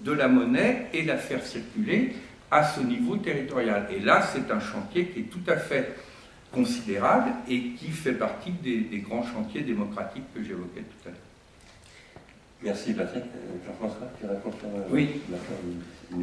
de 0.00 0.12
la 0.12 0.28
monnaie 0.28 0.86
et 0.92 1.02
la 1.02 1.16
faire 1.16 1.44
circuler 1.44 2.14
à 2.50 2.64
ce 2.64 2.80
niveau 2.80 3.16
territorial. 3.16 3.88
Et 3.94 4.00
là, 4.00 4.22
c'est 4.22 4.50
un 4.50 4.60
chantier 4.60 5.06
qui 5.06 5.20
est 5.20 5.30
tout 5.30 5.50
à 5.50 5.56
fait 5.56 5.96
considérable 6.52 7.32
et 7.48 7.60
qui 7.72 7.90
fait 7.90 8.12
partie 8.12 8.52
des 8.52 9.04
grands 9.06 9.24
chantiers 9.24 9.62
démocratiques 9.62 10.24
que 10.34 10.42
j'évoquais 10.42 10.80
tout 10.80 11.08
à 11.08 11.10
l'heure. 11.10 11.27
Merci 12.62 12.92
Patrick. 12.92 13.22
Euh, 13.24 13.56
Jean-François, 13.66 14.08
tu 14.18 14.26
réponds 14.26 14.50
sur 14.58 14.68
euh, 14.68 14.82
Oui. 14.90 15.08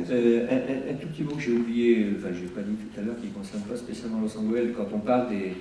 Euh, 0.09 0.47
un, 0.49 0.55
un- 0.55 0.93
un 0.93 0.97
tout 0.97 1.07
petit 1.07 1.23
mot 1.23 1.35
que 1.35 1.41
j'ai 1.41 1.51
oublié, 1.53 2.07
enfin 2.17 2.29
je 2.33 2.41
n'ai 2.41 2.47
pas 2.49 2.61
dit 2.61 2.75
tout 2.75 2.99
à 2.99 3.03
l'heure, 3.03 3.15
qui 3.21 3.27
ne 3.27 3.31
concerne 3.33 3.61
pas 3.63 3.75
spécialement 3.77 4.19
Los 4.21 4.37
Angeles, 4.37 4.73
quand 4.75 4.87
on 4.93 4.99
parle 4.99 5.29
des, 5.29 5.53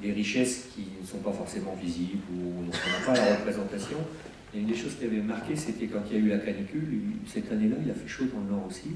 des 0.00 0.12
richesses 0.12 0.68
qui 0.74 0.86
ne 1.00 1.06
sont 1.06 1.18
pas 1.18 1.32
forcément 1.32 1.74
visibles 1.80 2.22
ou 2.32 2.64
dont 2.64 2.70
on 2.72 3.12
n'a 3.12 3.14
pas 3.14 3.20
la 3.28 3.36
représentation, 3.36 3.98
une 4.54 4.66
des 4.66 4.74
choses 4.76 4.94
qui 4.98 5.04
avait 5.04 5.20
marqué, 5.20 5.54
c'était 5.56 5.86
quand 5.86 6.00
il 6.10 6.16
y 6.16 6.20
a 6.20 6.24
eu 6.24 6.28
la 6.28 6.38
canicule, 6.38 6.88
cette 7.26 7.50
année-là, 7.52 7.76
il 7.84 7.90
a 7.90 7.94
fait 7.94 8.08
chaud 8.08 8.24
dans 8.32 8.40
le 8.40 8.50
nord 8.56 8.66
aussi, 8.68 8.90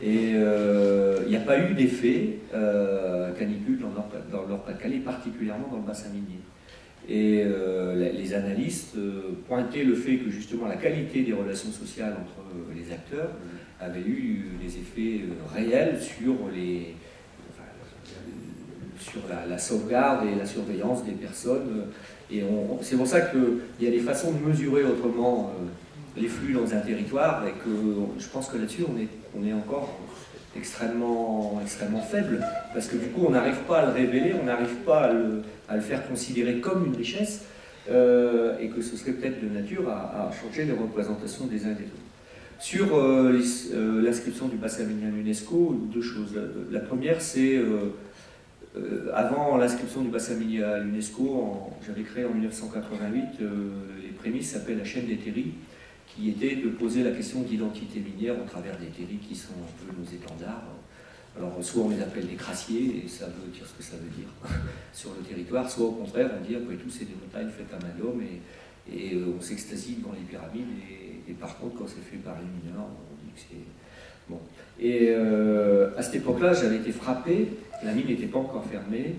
et 0.00 0.32
euh, 0.36 1.22
il 1.24 1.30
n'y 1.30 1.36
a 1.36 1.40
pas 1.40 1.58
eu 1.58 1.74
d'effet 1.74 2.38
euh, 2.54 3.32
canicule 3.32 3.78
dans 3.80 3.88
le 3.88 4.48
Nord-Pas-de-Calais, 4.48 4.98
particulièrement 4.98 5.68
dans 5.70 5.78
le 5.78 5.82
bassin 5.84 6.10
minier. 6.10 6.38
Et 7.08 7.42
euh, 7.44 8.12
les 8.12 8.32
analystes 8.32 8.96
euh, 8.96 9.32
pointaient 9.48 9.82
le 9.82 9.94
fait 9.94 10.18
que 10.18 10.30
justement 10.30 10.68
la 10.68 10.76
qualité 10.76 11.22
des 11.22 11.32
relations 11.32 11.72
sociales 11.72 12.12
entre 12.12 12.40
euh, 12.40 12.74
les 12.74 12.92
acteurs 12.92 13.30
avait 13.80 14.00
eu 14.00 14.50
des 14.62 14.78
effets 14.78 15.24
réels 15.52 16.00
sur, 16.00 16.34
les, 16.54 16.94
sur 19.00 19.22
la, 19.48 19.58
sauvegarde 19.58 20.28
et 20.28 20.38
la 20.38 20.46
surveillance 20.46 21.04
des 21.04 21.12
personnes. 21.12 21.86
Et 22.30 22.44
c'est 22.80 22.96
pour 22.96 23.08
ça 23.08 23.22
qu'il 23.22 23.40
y 23.80 23.88
a 23.88 23.90
des 23.90 23.98
façons 23.98 24.30
de 24.30 24.38
mesurer 24.38 24.84
autrement 24.84 25.52
les 26.16 26.28
flux 26.28 26.52
dans 26.52 26.72
un 26.72 26.78
territoire 26.78 27.44
et 27.44 27.50
que 27.50 28.20
je 28.20 28.28
pense 28.28 28.48
que 28.48 28.56
là-dessus 28.56 28.84
on 28.88 28.96
est, 29.00 29.08
on 29.36 29.44
est 29.44 29.52
encore 29.52 29.98
extrêmement, 30.56 31.58
extrêmement 31.62 32.02
faible 32.02 32.44
parce 32.74 32.86
que 32.86 32.96
du 32.96 33.06
coup 33.06 33.24
on 33.26 33.30
n'arrive 33.30 33.60
pas 33.68 33.80
à 33.80 33.86
le 33.86 33.92
révéler, 33.92 34.34
on 34.40 34.44
n'arrive 34.44 34.74
pas 34.86 35.04
à 35.04 35.12
le, 35.12 35.80
faire 35.80 36.06
considérer 36.06 36.60
comme 36.60 36.86
une 36.86 36.96
richesse 36.96 37.44
euh, 37.90 38.58
et 38.60 38.68
que 38.68 38.82
ce 38.82 38.96
serait 38.96 39.12
peut-être 39.12 39.42
de 39.42 39.48
nature 39.48 39.88
à, 39.88 40.30
changer 40.32 40.64
les 40.64 40.72
représentations 40.72 41.46
des 41.46 41.64
uns 41.64 41.70
et 41.70 41.74
des 41.74 41.84
autres. 41.84 42.02
Sur 42.58 42.96
euh, 42.96 43.40
euh, 43.72 44.02
l'inscription 44.02 44.48
du 44.48 44.56
à 44.62 45.10
l'UNESCO, 45.10 45.88
deux 45.92 46.02
choses. 46.02 46.38
La, 46.70 46.80
première, 46.80 47.20
c'est 47.20 47.58
avant 49.12 49.56
l'inscription 49.56 50.02
du 50.02 50.08
bassin 50.08 50.34
minier 50.34 50.62
à 50.62 50.78
l'UNESCO, 50.78 51.72
j'avais 51.86 52.02
créé 52.02 52.24
en 52.24 52.30
1988 52.30 53.24
euh, 53.40 53.70
les 54.02 54.08
prémices 54.08 54.52
s'appellent 54.52 54.78
la 54.78 54.84
chaîne 54.84 55.06
des 55.06 55.16
terris, 55.16 55.52
qui 56.14 56.30
était 56.30 56.56
de 56.56 56.68
poser 56.68 57.02
la 57.02 57.10
question 57.10 57.40
d'identité 57.40 58.00
minière 58.00 58.34
au 58.40 58.44
travers 58.44 58.76
des 58.78 58.86
terris 58.86 59.18
qui 59.18 59.34
sont 59.34 59.52
un 59.52 59.84
peu 59.84 59.92
nos 59.98 60.04
étendards. 60.04 60.64
Alors, 61.36 61.56
soit 61.62 61.84
on 61.84 61.88
les 61.88 62.02
appelle 62.02 62.26
des 62.26 62.34
crassiers, 62.34 63.04
et 63.04 63.08
ça 63.08 63.26
veut 63.26 63.50
dire 63.50 63.66
ce 63.66 63.72
que 63.72 63.82
ça 63.82 63.96
veut 63.96 64.10
dire 64.10 64.28
sur 64.92 65.10
le 65.14 65.22
territoire, 65.22 65.70
soit 65.70 65.86
au 65.86 65.92
contraire, 65.92 66.30
on 66.38 66.46
dit 66.46 66.54
après 66.54 66.76
tout, 66.76 66.90
c'est 66.90 67.06
des 67.06 67.14
montagnes 67.14 67.50
faites 67.50 67.72
à 67.72 67.82
main 67.82 67.92
d'homme, 67.98 68.22
et, 68.22 69.14
euh, 69.14 69.34
on 69.38 69.40
s'extasie 69.40 69.96
devant 69.96 70.12
les 70.12 70.26
pyramides, 70.28 70.68
et, 70.90 71.30
et 71.30 71.34
par 71.34 71.56
contre, 71.56 71.78
quand 71.78 71.86
c'est 71.88 72.02
fait 72.02 72.18
par 72.22 72.34
les 72.34 72.44
mineurs, 72.44 72.84
on 72.84 73.24
dit 73.24 73.32
que 73.34 73.40
c'est. 73.40 73.64
Bon. 74.28 74.40
Et 74.78 75.08
euh, 75.10 75.96
à 75.96 76.02
cette 76.02 76.16
époque-là, 76.16 76.52
j'avais 76.52 76.76
été 76.76 76.92
frappé, 76.92 77.48
la 77.82 77.92
mine 77.92 78.06
n'était 78.06 78.26
pas 78.26 78.38
encore 78.38 78.66
fermée, 78.66 79.16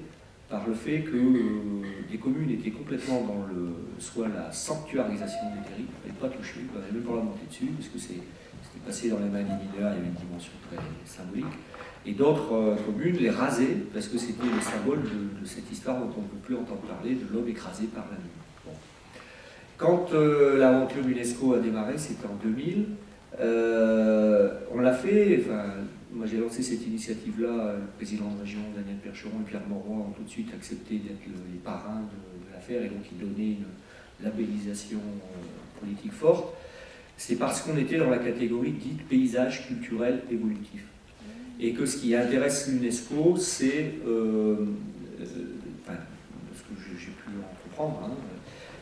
par 0.54 0.68
le 0.68 0.76
fait 0.76 1.00
que 1.00 1.18
euh, 1.18 1.82
des 2.12 2.20
communes 2.20 2.52
étaient 2.52 2.70
complètement 2.70 3.22
dans 3.22 3.48
le, 3.50 3.74
soit 3.98 4.28
la 4.28 4.52
sanctuarisation 4.52 5.50
des 5.50 5.68
terrils, 5.68 5.88
on 5.90 6.08
n'avait 6.08 6.20
pas 6.20 6.30
touché, 6.30 6.60
on 6.70 6.80
n'avait 6.80 6.92
même 6.92 7.02
pas 7.02 7.16
la 7.16 7.24
monter 7.24 7.48
dessus, 7.50 7.66
parce 7.76 7.90
que 7.90 7.98
c'était 7.98 8.22
passé 8.86 9.10
dans 9.10 9.18
les 9.18 9.30
mains 9.30 9.42
des 9.42 9.58
mineurs, 9.66 9.94
il 9.94 9.98
y 9.98 10.00
avait 10.00 10.14
une 10.14 10.28
dimension 10.28 10.52
très 10.70 10.78
symbolique. 11.06 11.58
Et 12.06 12.12
d'autres 12.12 12.54
euh, 12.54 12.76
communes 12.86 13.18
les 13.18 13.32
rasaient, 13.32 13.78
parce 13.92 14.08
que 14.08 14.20
c'était 14.20 14.46
le 14.46 14.62
symbole 14.62 15.02
de, 15.02 15.44
cette 15.44 15.72
histoire 15.72 15.98
dont 15.98 16.12
on 16.16 16.22
ne 16.22 16.28
peut 16.28 16.44
plus 16.44 16.56
entendre 16.56 16.82
parler, 16.82 17.16
de 17.16 17.34
l'homme 17.34 17.50
écrasé 17.50 17.86
par 17.86 18.06
la. 18.12 18.18
Bon. 18.64 18.78
Quand 19.78 20.14
euh, 20.14 20.60
l'aventure 20.60 21.08
UNESCO 21.08 21.56
a 21.56 21.60
démarré, 21.60 21.98
c'était 21.98 22.28
en 22.28 22.36
2000, 22.44 22.90
euh, 23.40 24.54
on 24.72 24.82
l'a 24.82 24.94
fait, 24.94 25.44
moi 26.14 26.26
j'ai 26.28 26.38
lancé 26.38 26.62
cette 26.62 26.86
initiative-là, 26.86 27.76
le 27.80 27.88
président 27.98 28.30
de 28.36 28.42
région 28.42 28.60
Daniel 28.76 28.98
Percheron 28.98 29.42
et 29.42 29.50
Pierre 29.50 29.68
Mauroy 29.68 30.06
ont 30.08 30.12
tout 30.12 30.24
de 30.24 30.30
suite 30.30 30.50
accepté 30.54 30.96
d'être 30.98 31.26
le- 31.26 31.52
les 31.52 31.60
parrains 31.60 32.02
de, 32.02 32.54
l'affaire 32.54 32.84
et 32.84 32.90
donc 32.90 33.00
ils 33.12 33.18
donnaient 33.18 33.54
une 33.58 33.66
labellisation 34.24 35.00
euh, 35.00 35.80
politique 35.80 36.12
forte. 36.14 36.54
C'est 37.18 37.36
parce 37.36 37.62
qu'on 37.62 37.76
était 37.78 37.98
dans 37.98 38.10
la 38.10 38.20
catégorie 38.20 38.72
dite 38.72 39.08
paysage 39.08 39.68
culturel 39.68 40.22
évolutif. 40.32 40.84
Et 41.60 41.74
que 41.74 41.86
ce 41.86 41.98
qui 41.98 42.16
intéresse 42.16 42.68
l'UNESCO, 42.68 43.38
c'est, 43.38 43.94
euh, 44.06 44.66
euh, 45.20 45.26
enfin, 45.84 45.98
ce 46.56 46.62
que 46.62 47.00
j'ai 47.00 47.08
pu 47.12 47.30
en 47.40 47.70
comprendre, 47.70 48.02
hein, 48.06 48.16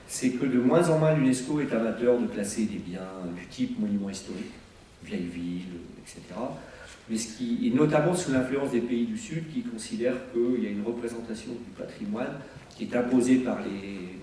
c'est 0.08 0.32
que 0.32 0.46
de 0.46 0.60
moins 0.60 0.90
en 0.90 1.00
moins 1.00 1.14
l'UNESCO 1.14 1.62
est 1.62 1.72
amateur 1.74 2.20
de 2.20 2.28
classer 2.28 2.66
des 2.66 2.80
biens 2.80 3.08
du 3.38 3.46
type 3.48 3.80
monument 3.80 4.10
historique, 4.10 4.52
vieille 5.04 5.28
ville, 5.28 5.80
etc. 6.02 6.22
Mais 7.12 7.70
notamment 7.72 8.16
sous 8.16 8.32
l'influence 8.32 8.72
des 8.72 8.80
pays 8.80 9.06
du 9.06 9.18
Sud 9.18 9.44
qui 9.54 9.64
considèrent 9.64 10.16
qu'il 10.32 10.64
y 10.64 10.68
a 10.68 10.70
une 10.70 10.84
représentation 10.84 11.52
du 11.52 11.72
patrimoine 11.78 12.40
qui 12.70 12.86
est 12.86 12.96
imposée 12.96 13.38
par 13.38 13.58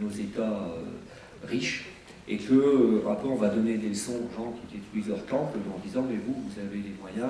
nos 0.01 0.11
États 0.11 0.41
euh, 0.43 1.47
riches 1.47 1.85
et 2.27 2.39
que 2.39 2.55
euh, 2.55 3.11
après 3.11 3.29
on 3.29 3.35
va 3.35 3.51
donner 3.51 3.77
des 3.77 3.91
leçons 3.91 4.15
aux 4.15 4.35
gens 4.35 4.53
qui 4.53 4.79
détruisent 4.79 5.09
leur 5.09 5.25
temple 5.27 5.59
en 5.75 5.79
disant 5.87 6.03
mais 6.09 6.17
vous, 6.17 6.35
vous 6.35 6.61
avez 6.61 6.77
les 6.77 6.95
moyens 6.99 7.29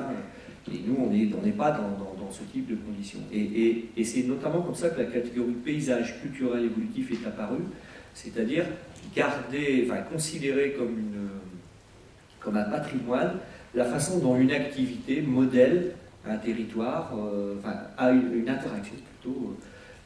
et 0.72 0.80
nous 0.86 0.96
on 1.04 1.10
n'est 1.10 1.52
pas 1.52 1.72
dans, 1.72 2.30
ce 2.30 2.42
type 2.52 2.68
de 2.68 2.76
conditions. 2.76 3.20
Et, 3.32 3.88
c'est 4.04 4.24
notamment 4.24 4.60
comme 4.60 4.74
ça 4.74 4.90
que 4.90 5.00
la 5.00 5.06
catégorie 5.06 5.54
paysage 5.64 6.20
culturel 6.20 6.66
évolutif 6.66 7.10
est 7.10 7.26
apparue, 7.26 7.64
c'est-à-dire 8.14 8.66
garder, 9.16 9.88
enfin 9.88 10.02
considérer 10.02 10.76
comme 12.38 12.56
un 12.56 12.64
patrimoine 12.64 13.38
la 13.74 13.84
façon 13.84 14.18
dont 14.18 14.36
une 14.36 14.50
activité 14.50 15.20
modèle 15.22 15.94
un 16.26 16.36
territoire, 16.36 17.12
euh, 17.16 17.56
enfin, 17.58 17.74
a 17.96 18.10
une, 18.10 18.48
interaction 18.48 18.94
plutôt 18.96 19.56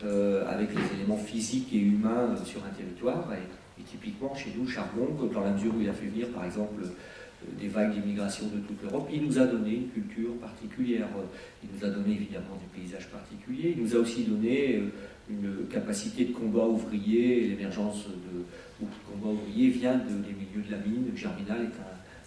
euh, 0.05 0.48
avec 0.48 0.70
les 0.70 0.98
éléments 0.98 1.16
physiques 1.16 1.68
et 1.72 1.79
humains 1.79 2.31
euh, 2.31 2.44
sur 2.44 2.61
un 2.64 2.70
territoire. 2.77 3.29
Et, 3.35 3.83
typiquement 3.85 4.33
chez 4.37 4.53
nous, 4.57 4.68
Charbon, 4.68 5.09
dans 5.35 5.40
la 5.40 5.51
mesure 5.51 5.75
où 5.77 5.81
il 5.81 5.88
a 5.88 5.92
fait 5.92 6.07
venir 6.07 6.29
par 6.29 6.44
exemple 6.44 6.85
euh, 6.85 6.88
des 7.61 7.66
vagues 7.66 7.92
d'immigration 7.92 8.46
de 8.46 8.61
toute 8.61 8.81
l'Europe, 8.81 9.11
il 9.12 9.25
nous 9.25 9.37
a 9.40 9.46
donné 9.46 9.75
une 9.75 9.88
culture 9.88 10.35
particulière. 10.37 11.09
Il 11.64 11.68
nous 11.75 11.85
a 11.85 11.90
donné 11.90 12.14
évidemment 12.14 12.57
des 12.61 12.81
paysages 12.81 13.09
particuliers. 13.09 13.75
Il 13.77 13.83
nous 13.83 13.96
a 13.96 13.98
aussi 13.98 14.22
donné 14.22 14.77
euh, 14.77 14.83
une 15.29 15.66
capacité 15.68 16.27
de 16.27 16.33
combat 16.33 16.66
ouvrier. 16.66 17.48
L'émergence 17.48 18.07
de, 18.07 18.85
de 18.87 18.90
combat 19.11 19.33
ouvrier 19.33 19.70
vient 19.70 19.94
de- 19.94 20.22
des 20.22 20.35
milieux 20.35 20.64
de 20.64 20.70
la 20.70 20.79
mine. 20.79 21.11
Germinal 21.16 21.62
est 21.62 21.75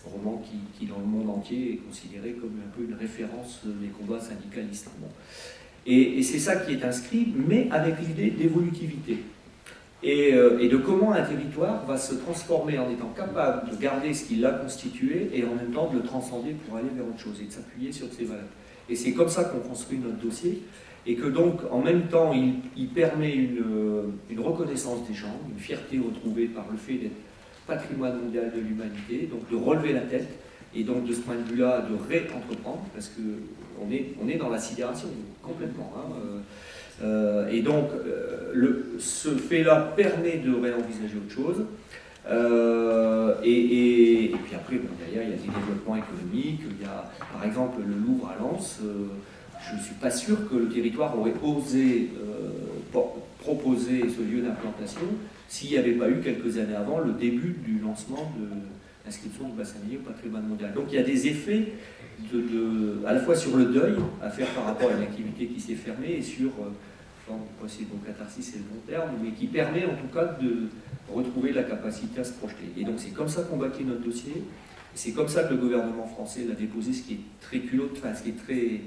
roman 0.06 0.42
qui, 0.78 0.86
dans 0.86 1.00
le 1.00 1.06
monde 1.06 1.30
entier, 1.30 1.74
est 1.74 1.88
considéré 1.88 2.32
comme 2.32 2.54
un 2.66 2.70
peu 2.76 2.84
une 2.84 2.96
référence 2.96 3.62
des 3.66 3.88
combats 3.88 4.20
syndicalistes. 4.20 4.90
Et, 5.86 6.24
c'est 6.24 6.40
ça 6.40 6.56
qui 6.58 6.74
est 6.74 6.84
inscrit, 6.84 7.34
mais 7.48 7.68
avec 7.72 7.96
l'idée 8.00 8.32
d'évolutivité. 8.32 9.20
Et, 10.04 10.34
euh, 10.34 10.60
et 10.60 10.68
de 10.68 10.78
comment 10.78 11.14
un 11.14 11.24
territoire 11.24 11.86
va 11.86 11.98
se 11.98 12.16
transformer 12.16 12.78
en 12.78 12.90
étant 12.90 13.12
capable 13.16 13.72
de 13.72 13.76
garder 13.76 14.14
ce 14.14 14.26
qui 14.26 14.36
l'a 14.36 14.52
constitué 14.52 15.30
et 15.34 15.44
en 15.44 15.56
même 15.56 15.72
temps 15.72 15.90
de 15.90 15.98
le 15.98 16.04
transcender 16.04 16.52
pour 16.52 16.78
aller 16.78 16.90
vers 16.96 17.08
autre 17.08 17.20
chose 17.20 17.40
et 17.42 17.46
de 17.46 17.52
s'appuyer 17.52 17.92
sur 17.92 18.12
ses 18.14 18.26
valeurs. 18.26 18.44
Et 18.88 18.96
c'est 18.96 19.14
comme 19.14 19.30
ça 19.30 19.46
qu'on 19.46 19.68
construit 19.68 19.98
notre 19.98 20.18
dossier 20.18 20.62
et 21.08 21.16
que 21.16 21.28
donc 21.28 21.62
en 21.72 21.82
même 21.82 22.08
temps 22.08 22.34
il, 22.34 22.56
il 22.78 22.90
permet 22.90 23.34
une, 23.34 23.60
euh, 23.60 24.04
une 24.30 24.40
reconnaissance 24.40 25.08
des 25.08 25.14
gens, 25.14 25.40
une 25.52 25.60
fierté 25.60 25.98
retrouvée 25.98 26.46
par 26.46 26.66
le 26.72 26.78
fait 26.78 26.94
d'être 26.94 27.25
patrimoine 27.68 28.22
mondial 28.22 28.52
de 28.56 28.60
l'humanité, 28.60 29.30
donc 29.30 29.50
de 29.50 29.56
relever 29.56 29.94
la 29.94 30.02
tête 30.02 30.28
et 30.76 30.84
donc 30.84 31.06
de 31.06 31.14
ce 31.14 31.22
point 31.22 31.36
de 31.36 31.44
vue-là 31.44 31.86
de 31.90 31.96
réentreprendre 32.10 32.86
parce 32.94 33.08
que 33.08 33.22
on 33.82 33.92
est, 33.92 34.14
on 34.24 34.28
est 34.28 34.38
dans 34.38 34.50
la 34.50 34.60
sidération 34.60 35.10
complètement. 35.42 35.94
hein, 35.98 36.12
euh, 36.24 36.40
euh, 37.04 37.50
et 37.50 37.62
donc, 37.62 37.90
euh, 37.92 38.96
ce 39.00 39.30
fait-là 39.30 39.94
permet 39.96 40.38
de 40.38 40.54
réenvisager 40.54 41.18
autre 41.18 41.34
chose. 41.34 41.66
Et, 43.44 44.32
puis 44.46 44.56
après, 44.56 44.78
bon, 44.78 44.88
derrière, 45.00 45.24
il 45.24 45.30
y 45.30 45.34
a 45.34 45.38
des 45.38 45.60
développements 45.60 45.98
économiques. 45.98 46.62
Il 46.80 46.82
y 46.82 46.88
a, 46.88 47.12
par 47.34 47.46
exemple, 47.46 47.82
le 47.86 47.96
Louvre 47.96 48.30
à 48.30 48.42
Lens. 48.42 48.80
je 48.82 49.76
ne 49.76 49.82
suis 49.82 49.96
pas 49.96 50.10
sûr 50.10 50.50
que 50.50 50.56
le 50.56 50.70
territoire 50.70 51.18
aurait 51.20 51.34
osé 51.44 52.12
proposer 53.46 54.02
ce 54.10 54.22
lieu 54.22 54.42
d'implantation 54.42 55.08
s'il 55.48 55.70
n'y 55.70 55.78
avait 55.78 55.94
pas 55.94 56.10
eu 56.10 56.20
quelques 56.22 56.58
années 56.58 56.76
avant 56.76 57.00
le 57.00 57.14
début 57.14 57.56
du 57.64 57.78
lancement 57.80 58.34
de 58.40 58.48
l'inscription 59.06 59.48
du 59.48 59.56
bassin 59.56 59.78
minier 59.86 59.98
au 59.98 60.08
patrimoine 60.10 60.48
mondial. 60.48 60.74
Donc 60.74 60.86
il 60.90 60.96
y 60.96 60.98
a 60.98 61.04
des 61.04 61.28
effets 61.28 61.74
à 63.06 63.14
la 63.14 63.20
fois 63.20 63.36
sur 63.36 63.56
le 63.56 63.66
deuil 63.66 63.94
à 64.24 64.30
faire 64.32 64.48
par 64.48 64.66
rapport 64.66 64.90
à 64.90 64.94
une 64.94 65.04
activité 65.04 65.46
qui 65.46 65.60
s'est 65.60 65.76
fermée 65.76 66.14
et 66.18 66.22
sur, 66.24 66.50
pas 67.28 67.68
si 67.68 67.84
bon 67.84 67.98
catharsis 68.04 68.46
c'est 68.52 68.58
le 68.58 68.64
bon 68.64 68.82
terme, 68.88 69.12
mais 69.24 69.32
qui 69.32 69.46
permet 69.46 69.86
en 69.86 69.96
tout 69.96 70.12
cas 70.12 70.26
de 70.42 70.70
retrouver 71.14 71.54
la 71.54 71.64
capacité 71.64 72.22
à 72.22 72.24
se 72.24 72.34
projeter. 72.34 72.68
Et 72.78 72.84
donc 72.84 72.96
c'est 72.98 73.12
comme 73.12 73.30
ça 73.30 73.44
qu'on 73.44 73.58
bâtit 73.58 73.84
notre 73.84 74.02
dossier. 74.02 74.44
C'est 74.96 75.12
comme 75.12 75.28
ça 75.28 75.44
que 75.44 75.54
le 75.54 75.60
gouvernement 75.60 76.08
français 76.08 76.46
l'a 76.48 76.56
déposé, 76.56 76.94
ce 76.94 77.04
qui 77.04 77.14
est 77.16 77.20
très 77.42 77.60
culot, 77.60 77.90
enfin, 77.92 78.16
ce 78.16 78.24
qui 78.24 78.30
est 78.30 78.40
très 78.46 78.82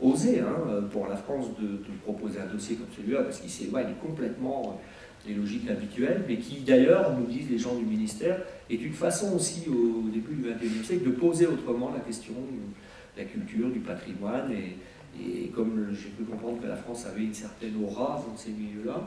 osé 0.00 0.40
hein, 0.40 0.82
pour 0.92 1.06
la 1.06 1.16
France 1.16 1.46
de, 1.60 1.78
proposer 2.02 2.40
un 2.40 2.52
dossier 2.52 2.76
comme 2.76 2.86
celui-là, 2.96 3.22
parce 3.22 3.40
qu'il 3.40 3.50
s'éloigne 3.50 3.94
complètement 4.02 4.80
des 5.26 5.34
logiques 5.34 5.68
habituelles, 5.68 6.22
mais 6.28 6.36
qui 6.36 6.60
d'ailleurs, 6.60 7.16
nous 7.18 7.26
disent 7.26 7.50
les 7.50 7.58
gens 7.58 7.74
du 7.74 7.84
ministère, 7.84 8.40
est 8.70 8.76
une 8.76 8.92
façon 8.92 9.34
aussi 9.34 9.68
au 9.68 10.08
début 10.08 10.34
du 10.34 10.50
XXIe 10.50 10.84
siècle 10.84 11.04
de 11.06 11.10
poser 11.10 11.46
autrement 11.46 11.90
la 11.92 12.00
question 12.00 12.34
de 12.34 13.20
la 13.20 13.24
culture, 13.24 13.68
du 13.70 13.80
patrimoine, 13.80 14.52
et, 14.52 15.48
comme 15.54 15.88
j'ai 15.92 16.10
pu 16.10 16.24
comprendre 16.24 16.60
que 16.60 16.66
la 16.66 16.76
France 16.76 17.06
avait 17.06 17.24
une 17.24 17.34
certaine 17.34 17.72
aura 17.82 18.22
dans 18.28 18.36
ces 18.36 18.50
milieux-là, 18.50 19.02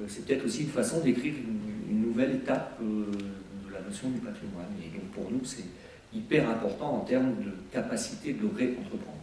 euh, 0.00 0.04
c'est 0.08 0.24
peut-être 0.24 0.46
aussi 0.46 0.62
une 0.62 0.70
façon 0.70 1.00
d'écrire 1.00 1.34
une, 1.34 2.00
nouvelle 2.00 2.36
étape 2.36 2.78
euh, 2.82 3.04
de 3.68 3.72
la 3.72 3.80
notion 3.82 4.08
du 4.08 4.18
patrimoine. 4.18 4.66
Et 4.82 4.98
donc 4.98 5.10
pour 5.10 5.30
nous, 5.30 5.44
c'est 5.44 5.66
hyper 6.14 6.48
important 6.48 6.96
en 6.96 7.00
termes 7.00 7.34
de 7.36 7.52
capacité 7.70 8.32
de 8.32 8.46
réentreprendre. 8.56 9.18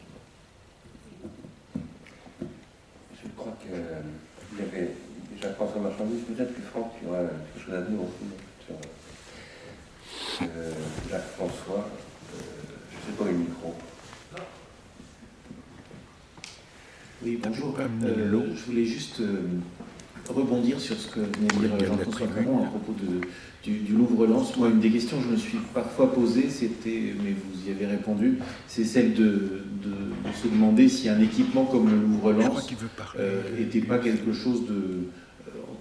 Je 3.22 3.28
crois 3.48 3.58
qu'il 3.62 4.60
y 4.60 4.62
avait 4.62 4.92
déjà 5.34 5.54
François 5.54 5.82
Marchandise, 5.82 6.22
peut-être 6.28 6.54
que 6.54 6.62
Franck, 6.62 6.92
tu 7.00 7.08
auras 7.08 7.24
quelque 7.24 7.66
chose 7.66 7.76
à 7.76 7.82
dire 7.82 8.00
aussi 8.02 8.26
sur 8.66 8.76
euh, 10.44 10.72
Jacques-François. 11.10 11.90
Euh, 12.34 12.40
je 12.92 12.98
ne 12.98 13.02
sais 13.02 13.18
pas, 13.18 13.26
le 13.26 13.38
micro. 13.38 13.76
Oui, 17.24 17.40
bonjour. 17.42 17.76
Euh, 17.80 18.54
je 18.56 18.64
voulais 18.66 18.86
juste 18.86 19.22
rebondir 20.30 20.80
sur 20.80 20.96
ce 20.98 21.08
que 21.08 21.20
venait 21.20 21.70
de 21.70 21.78
dire 21.78 21.88
Jean-François 21.88 22.28
Caron 22.28 22.64
à 22.64 22.68
propos 22.68 22.94
de, 22.94 23.22
du, 23.64 23.94
Louvre-Lens. 23.94 24.56
Moi, 24.58 24.70
une 24.70 24.80
des 24.80 24.90
questions 24.90 25.18
que 25.18 25.24
je 25.24 25.30
me 25.30 25.38
suis 25.38 25.58
parfois 25.74 26.14
posée, 26.14 26.50
c'était, 26.50 27.14
mais 27.24 27.32
vous 27.32 27.68
y 27.68 27.72
avez 27.72 27.86
répondu, 27.86 28.40
c'est 28.68 28.86
celle 28.86 29.14
de, 29.14 29.64
se 30.44 30.48
demander 30.48 30.90
si 30.90 31.10
un 31.10 31.20
équipement 31.20 31.66
comme 31.66 31.90
le 31.90 31.98
Louvre-Lens 31.98 32.70
n'était 33.58 33.82
pas 33.82 33.98
quelque 33.98 34.34
chose 34.34 34.68
de 34.68 35.08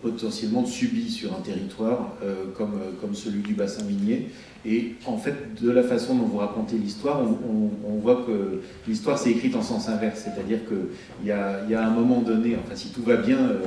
potentiellement 0.07 0.64
subi 0.64 1.11
sur 1.11 1.35
un 1.35 1.40
territoire 1.40 2.14
euh, 2.23 2.45
comme, 2.57 2.75
euh, 2.75 2.90
comme 3.01 3.14
celui 3.14 3.42
du 3.42 3.55
bassin 3.55 3.83
minier. 3.85 4.31
Et 4.64 4.95
en 5.07 5.16
fait, 5.16 5.61
de 5.61 5.71
la 5.71 5.83
façon 5.83 6.14
dont 6.14 6.25
vous 6.25 6.38
racontez 6.38 6.77
l'histoire, 6.77 7.21
on, 7.23 7.99
voit 7.99 8.25
que 8.27 8.61
l'histoire 8.87 9.19
s'est 9.19 9.31
écrite 9.31 9.57
en 9.57 9.62
sens 9.62 9.88
inverse. 9.88 10.25
C'est-à-dire 10.25 10.61
qu'il 10.66 11.27
y 11.27 11.33
a, 11.33 11.64
y 11.69 11.75
a 11.75 11.85
un 11.85 11.90
moment 11.90 12.21
donné, 12.21 12.57
enfin 12.57 12.77
si 12.77 12.90
tout 12.90 13.03
va 13.03 13.16
bien, 13.16 13.38
euh, 13.38 13.59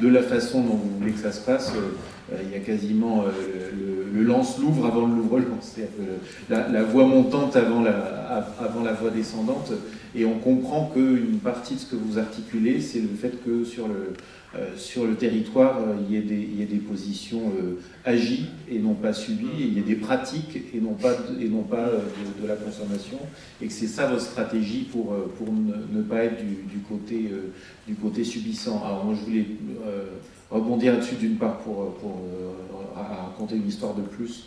de 0.00 0.08
la 0.08 0.22
façon 0.22 0.60
dont 0.60 0.74
vous 0.74 0.98
voulez 1.00 1.12
que 1.12 1.18
ça 1.18 1.32
se 1.32 1.40
passe, 1.40 1.72
il 2.42 2.50
y 2.50 2.54
a 2.54 2.60
quasiment 2.60 3.24
le, 4.12 4.22
lance 4.22 4.58
l'ouvre 4.58 4.86
avant 4.86 5.06
le 5.06 5.16
louvre-lance. 5.16 5.76
La, 6.50 6.68
la, 6.68 6.82
voie 6.82 7.06
montante 7.06 7.56
avant 7.56 7.82
la, 7.82 8.92
voie 8.92 9.10
descendante. 9.10 9.72
Et 10.14 10.24
on 10.24 10.38
comprend 10.38 10.90
qu'une 10.92 11.38
partie 11.38 11.74
de 11.74 11.80
ce 11.80 11.86
que 11.86 11.96
vous 11.96 12.18
articulez, 12.18 12.80
c'est 12.80 13.00
le 13.00 13.08
fait 13.08 13.42
que 13.44 13.64
sur 13.64 13.88
le, 13.88 14.14
euh, 14.56 15.06
le 15.06 15.14
territoire, 15.14 15.78
euh, 15.78 15.96
il, 16.08 16.14
y 16.14 16.62
ait 16.62 16.66
des, 16.66 16.76
positions 16.78 17.52
euh, 17.60 17.78
agies 18.04 18.46
et 18.70 18.78
non 18.78 18.94
pas 18.94 19.12
subies, 19.12 19.46
il 19.58 19.74
y 19.74 19.78
ait 19.78 19.82
des 19.82 19.94
pratiques 19.94 20.58
et 20.74 20.80
non 20.80 20.94
pas, 20.94 21.12
de, 21.12 22.46
la 22.46 22.56
consommation, 22.56 23.18
et 23.60 23.66
que 23.66 23.72
c'est 23.72 23.86
ça 23.86 24.06
votre 24.06 24.22
stratégie 24.22 24.88
pour, 24.90 25.14
ne, 25.92 26.02
pas 26.02 26.24
être 26.24 26.42
du, 26.46 26.78
côté, 26.88 28.24
subissant. 28.24 28.82
Alors 28.84 29.14
je 29.14 29.24
voulais 29.24 29.46
rebondir 30.50 30.94
là-dessus 30.94 31.16
d'une 31.16 31.36
part 31.36 31.58
pour, 31.58 31.94
pour 31.96 32.20
raconter 32.94 33.56
une 33.56 33.68
histoire 33.68 33.94
de 33.94 34.02
plus 34.02 34.44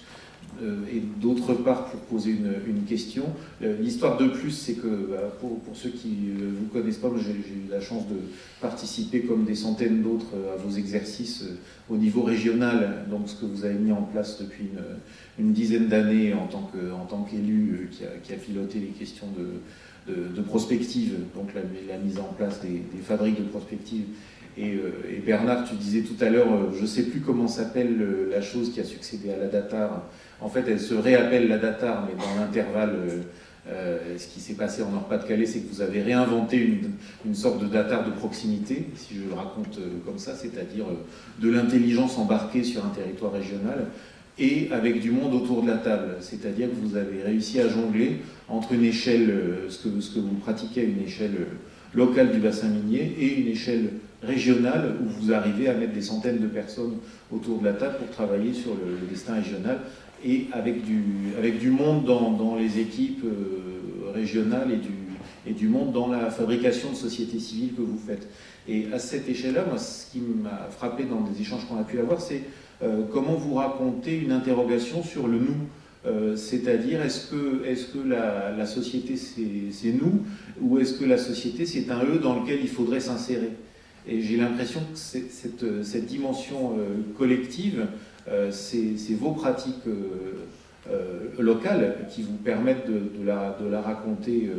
euh, 0.62 0.86
et 0.94 1.00
d'autre 1.00 1.54
part 1.54 1.86
pour 1.86 2.00
poser 2.02 2.32
une, 2.32 2.84
question. 2.88 3.24
Euh, 3.64 3.78
l'histoire 3.80 4.18
de 4.18 4.28
plus, 4.28 4.52
c'est 4.52 4.74
que 4.74 4.88
bah, 4.88 5.34
pour, 5.40 5.60
ceux 5.74 5.90
qui 5.90 6.10
ne 6.10 6.48
vous 6.48 6.66
connaissent 6.72 6.98
pas, 6.98 7.10
j'ai 7.18 7.32
eu 7.32 7.70
la 7.70 7.80
chance 7.80 8.08
de 8.08 8.18
participer 8.60 9.22
comme 9.22 9.46
des 9.46 9.56
centaines 9.56 10.02
d'autres 10.02 10.34
à 10.54 10.58
vos 10.58 10.76
exercices 10.76 11.44
euh, 11.44 11.94
au 11.94 11.98
niveau 11.98 12.24
régional, 12.24 13.06
donc 13.10 13.30
ce 13.30 13.36
que 13.36 13.46
vous 13.46 13.66
avez 13.66 13.76
mis 13.76 13.92
en 13.92 14.02
place 14.02 14.40
depuis 14.42 14.70
une, 15.40 15.54
dizaine 15.54 15.88
d'années 15.88 16.34
en 16.34 16.48
tant 16.48 17.24
qu'élu 17.24 17.90
qui, 17.92 18.34
a, 18.34 18.38
piloté 18.38 18.80
les 18.80 18.88
questions 18.88 19.28
de, 19.38 20.42
prospective, 20.42 21.14
donc 21.36 21.50
la, 21.54 21.98
mise 21.98 22.20
en 22.20 22.34
place 22.38 22.62
des, 22.62 22.82
fabriques 23.04 23.40
de 23.40 23.48
prospective. 23.48 24.04
Et, 24.58 24.80
Bernard, 25.26 25.64
tu 25.68 25.76
disais 25.76 26.02
tout 26.02 26.22
à 26.24 26.30
l'heure, 26.30 26.74
je 26.74 26.82
ne 26.82 26.88
sais 26.88 27.04
plus 27.04 27.22
comment 27.22 27.48
s'appelle 27.48 27.98
la 28.30 28.42
chose 28.42 28.74
qui 28.74 28.80
a 28.80 28.84
succédé 28.84 29.32
à 29.32 29.38
la 29.38 29.48
DATAR, 29.48 30.04
en 30.42 30.50
fait, 30.50 30.66
elle 30.68 30.80
se 30.80 30.96
réappelle 30.96 31.48
la 31.48 31.60
DATAR, 31.60 32.08
mais 32.08 32.16
dans 32.16 32.42
l'intervalle, 32.42 32.96
euh, 32.96 33.22
euh, 33.70 34.18
ce 34.18 34.28
qui 34.28 34.40
s'est 34.40 34.56
passé 34.56 34.82
en 34.82 34.90
Nord-Pas-de-Calais, 34.90 35.46
c'est 35.46 35.60
que 35.60 35.72
vous 35.72 35.82
avez 35.82 36.02
réinventé 36.02 36.80
une, 37.26 37.36
sorte 37.36 37.62
de 37.62 37.68
DATAR 37.68 38.06
de 38.06 38.12
proximité, 38.12 38.88
si 38.96 39.16
je 39.16 39.30
le 39.30 39.36
raconte 39.36 39.78
euh, 39.78 40.00
comme 40.04 40.18
ça, 40.18 40.34
c'est-à-dire 40.36 40.86
de 41.40 41.50
l'intelligence 41.50 42.18
embarquée 42.18 42.64
sur 42.64 42.84
un 42.84 42.90
territoire 42.90 43.34
régional 43.34 43.86
et 44.40 44.70
avec 44.72 45.00
du 45.00 45.12
monde 45.12 45.36
autour 45.36 45.62
de 45.62 45.68
la 45.68 45.78
table. 45.78 46.16
C'est-à-dire 46.22 46.70
que 46.70 46.88
vous 46.88 46.96
avez 46.96 47.22
réussi 47.22 47.60
à 47.60 47.70
jongler 47.70 48.22
entre 48.50 48.74
une 48.74 48.84
échelle, 48.84 49.32
ce 49.70 49.88
que, 49.88 50.02
ce 50.02 50.16
que 50.16 50.20
vous 50.20 50.36
pratiquez 50.36 50.82
à 50.82 50.84
une 50.86 51.04
échelle 51.04 51.46
locale 51.94 52.32
du 52.32 52.40
bassin 52.40 52.70
minier 52.70 53.16
et 53.20 53.42
une 53.42 53.48
échelle 53.48 53.92
régionale 54.23 54.95
où 55.01 55.10
vous 55.10 55.34
arrivez 55.34 55.67
à 55.67 55.73
mettre 55.73 55.93
des 55.93 56.01
centaines 56.01 56.39
de 56.39 56.47
personnes 56.47 56.97
autour 57.31 57.60
de 57.60 57.65
la 57.65 57.73
table 57.73 57.97
pour 57.97 58.10
travailler 58.10 58.53
sur 58.53 58.71
le 58.71 59.07
destin 59.07 59.36
régional 59.36 59.79
et 60.23 60.47
avec 60.51 60.84
du, 60.84 61.01
avec 61.38 61.60
du 61.60 61.71
monde 61.71 62.05
dans, 62.05 62.31
dans 62.31 62.55
les 62.55 62.79
équipes 62.79 63.23
euh, 63.25 64.12
régionales 64.13 64.71
et 64.71 64.77
du, 64.77 64.93
et 65.47 65.53
du 65.53 65.67
monde 65.67 65.91
dans 65.91 66.07
la 66.07 66.29
fabrication 66.29 66.91
de 66.91 66.95
sociétés 66.95 67.39
civiles 67.39 67.73
que 67.73 67.81
vous 67.81 67.97
faites. 67.97 68.27
Et 68.67 68.88
à 68.93 68.99
cette 68.99 69.27
échelle-là, 69.27 69.65
moi, 69.67 69.79
ce 69.79 70.12
qui 70.12 70.19
m'a 70.19 70.67
frappé 70.69 71.05
dans 71.05 71.21
des 71.21 71.41
échanges 71.41 71.65
qu'on 71.67 71.79
a 71.79 71.84
pu 71.84 71.99
avoir, 71.99 72.21
c'est 72.21 72.43
euh, 72.84 73.01
comment 73.12 73.34
vous 73.34 73.55
racontez 73.55 74.17
une 74.17 74.31
interrogation 74.31 75.03
sur 75.03 75.27
le 75.27 75.39
nous. 75.39 75.55
Euh, 76.05 76.36
c'est-à-dire, 76.36 77.01
est-ce 77.01 77.29
que, 77.29 77.63
est 77.65 77.75
-ce 77.75 77.93
que 77.93 78.07
la, 78.07 78.51
la 78.55 78.65
société, 78.65 79.15
c'est 79.17 79.93
nous, 79.93 80.21
ou 80.60 80.79
est-ce 80.79 80.93
que 80.93 81.05
la 81.05 81.17
société, 81.17 81.65
c'est 81.65 81.89
un 81.91 82.03
eux 82.03 82.19
dans 82.19 82.39
lequel 82.41 82.60
il 82.62 82.69
faudrait 82.69 82.99
s'insérer? 82.99 83.51
Et 84.08 84.22
j'ai 84.22 84.38
l'impression 84.38 84.80
que 84.80 84.98
cette, 84.98 85.84
cette, 85.84 86.06
dimension 86.06 86.78
collective, 87.18 87.88
euh, 88.28 88.52
c'est 88.52 89.16
vos 89.16 89.32
pratiques 89.32 89.88
euh, 89.88 90.46
euh, 90.90 91.30
locales 91.40 92.06
qui 92.10 92.22
vous 92.22 92.38
permettent 92.38 92.88
de, 92.88 93.26
la, 93.26 93.82
raconter 93.82 94.52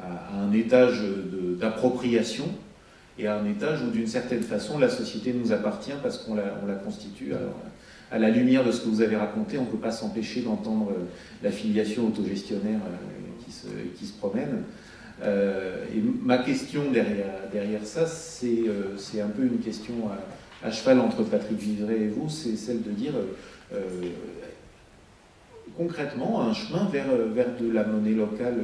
à, 0.00 0.40
un 0.40 0.52
étage 0.52 1.02
d'appropriation 1.58 2.44
et 3.18 3.26
à 3.26 3.38
un 3.38 3.46
étage 3.46 3.82
où 3.82 3.90
d'une 3.90 4.06
certaine 4.06 4.42
façon 4.42 4.78
la 4.78 4.88
société 4.88 5.32
nous 5.32 5.52
appartient 5.52 5.92
parce 6.02 6.18
qu'on 6.18 6.34
la, 6.34 6.58
on 6.62 6.66
la, 6.66 6.74
constitue. 6.74 7.34
Alors, 7.34 7.58
à 8.10 8.18
la 8.18 8.28
lumière 8.28 8.64
de 8.64 8.70
ce 8.70 8.82
que 8.82 8.88
vous 8.88 9.00
avez 9.00 9.16
raconté, 9.16 9.58
on 9.58 9.64
ne 9.64 9.70
peut 9.70 9.78
pas 9.78 9.90
s'empêcher 9.90 10.42
d'entendre 10.42 10.92
la 11.42 11.50
filiation 11.50 12.06
autogestionnaire 12.06 12.80
qui 13.96 14.06
se 14.06 14.12
promène. 14.12 14.64
Et 15.20 16.00
ma 16.22 16.38
question 16.38 16.90
derrière, 16.90 17.48
derrière 17.52 17.84
ça, 17.84 18.06
c'est 18.06 19.20
un 19.20 19.28
peu 19.28 19.42
une 19.44 19.58
question 19.58 19.94
à 20.62 20.70
cheval 20.70 21.00
entre 21.00 21.22
Patrick 21.24 21.58
Vivray 21.58 22.04
et 22.04 22.08
vous, 22.08 22.28
c'est 22.28 22.56
celle 22.56 22.82
de 22.82 22.90
dire 22.90 23.12
euh, 23.16 23.74
euh, 23.74 24.10
concrètement 25.76 26.42
un 26.42 26.54
chemin 26.54 26.88
vers, 26.92 27.06
vers 27.32 27.56
de 27.60 27.70
la 27.70 27.84
monnaie 27.84 28.12
locale 28.12 28.58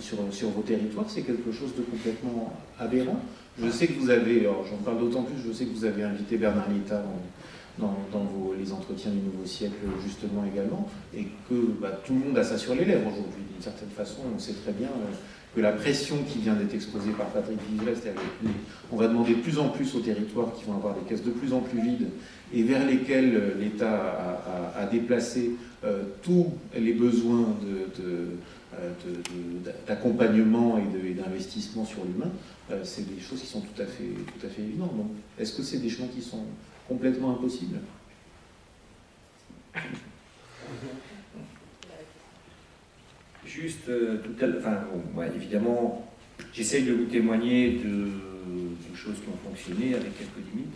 sur, 0.00 0.18
sur, 0.30 0.48
vos 0.50 0.62
territoires, 0.62 1.06
c'est 1.08 1.22
quelque 1.22 1.52
chose 1.52 1.74
de 1.76 1.82
complètement 1.82 2.52
aberrant. 2.78 3.20
Je 3.62 3.70
sais 3.70 3.86
que 3.86 3.98
vous 3.98 4.10
avez, 4.10 4.42
j'en 4.42 4.76
parle 4.84 4.98
d'autant 4.98 5.22
plus, 5.22 5.36
je 5.46 5.52
sais 5.52 5.64
que 5.66 5.74
vous 5.74 5.84
avez 5.84 6.02
invité 6.02 6.36
Bernard 6.36 6.68
Lita 6.70 7.02
dans, 7.78 7.96
vos, 8.12 8.54
les 8.54 8.72
entretiens 8.72 9.10
du 9.10 9.18
Nouveau 9.18 9.44
Siècle 9.44 9.74
justement 10.04 10.44
également, 10.44 10.88
et 11.14 11.26
que 11.48 11.54
bah, 11.80 12.00
tout 12.04 12.14
le 12.14 12.20
monde 12.20 12.38
a 12.38 12.44
ça 12.44 12.56
sur 12.56 12.74
les 12.74 12.84
lèvres 12.84 13.06
aujourd'hui. 13.06 13.42
D'une 13.52 13.62
certaine 13.62 13.90
façon, 13.90 14.22
on 14.34 14.38
sait 14.38 14.52
très 14.52 14.72
bien 14.72 14.88
euh, 14.88 15.14
que 15.54 15.60
la 15.60 15.72
pression 15.72 16.16
qui 16.28 16.38
vient 16.38 16.54
d'être 16.54 16.74
exposée 16.74 17.12
par 17.12 17.26
Patrick 17.28 17.58
c'est-à-dire 17.84 18.20
on 18.90 18.96
va 18.96 19.06
demander 19.06 19.34
de 19.34 19.40
plus 19.40 19.58
en 19.58 19.68
plus 19.68 19.94
aux 19.94 20.00
territoires 20.00 20.52
qui 20.52 20.64
vont 20.64 20.74
avoir 20.74 20.94
des 20.94 21.02
caisses 21.08 21.22
de 21.22 21.30
plus 21.30 21.52
en 21.52 21.60
plus 21.60 21.80
vides 21.80 22.08
et 22.52 22.62
vers 22.64 22.84
lesquelles 22.84 23.54
l'État 23.60 24.72
a, 24.76 24.86
déplacé 24.86 25.52
tous 26.22 26.48
les 26.76 26.92
besoins 26.92 27.56
d'accompagnement 29.86 30.78
et 30.78 31.14
d'investissement 31.14 31.84
sur 31.84 32.00
l'humain, 32.04 32.32
c'est 32.82 33.08
des 33.08 33.20
choses 33.20 33.40
qui 33.40 33.46
sont 33.46 33.60
tout 33.60 33.80
à 33.80 33.86
fait, 33.86 34.60
évidentes. 34.60 34.90
Est-ce 35.38 35.52
que 35.56 35.62
c'est 35.62 35.78
des 35.78 35.88
chemins 35.88 36.08
qui 36.12 36.22
sont 36.22 36.42
complètement 36.88 37.32
impossibles 37.32 37.78
Juste, 43.46 43.88
euh, 43.88 44.18
tout 44.18 44.44
à 44.44 44.48
enfin, 44.58 44.84
évidemment, 45.34 46.10
j'essaye 46.52 46.84
de 46.84 46.92
vous 46.92 47.04
témoigner 47.04 47.72
de, 47.72 48.08
choses 48.96 49.16
qui 49.16 49.28
ont 49.28 49.48
fonctionné 49.48 49.94
avec 49.94 50.16
quelques 50.16 50.46
limites. 50.50 50.74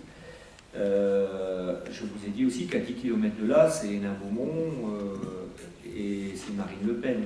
Euh, 0.76 1.80
je 1.90 2.02
vous 2.02 2.26
ai 2.26 2.30
dit 2.30 2.44
aussi 2.44 2.66
qu'à 2.66 2.78
10 2.78 2.94
km 2.94 3.34
de 3.40 3.46
là, 3.46 3.70
c'est 3.70 3.94
Hénin 3.94 4.14
Beaumont 4.22 4.90
euh, 4.92 5.96
et 5.96 6.36
c'est 6.36 6.54
Marine 6.54 6.86
Le 6.86 6.94
Pen. 6.96 7.22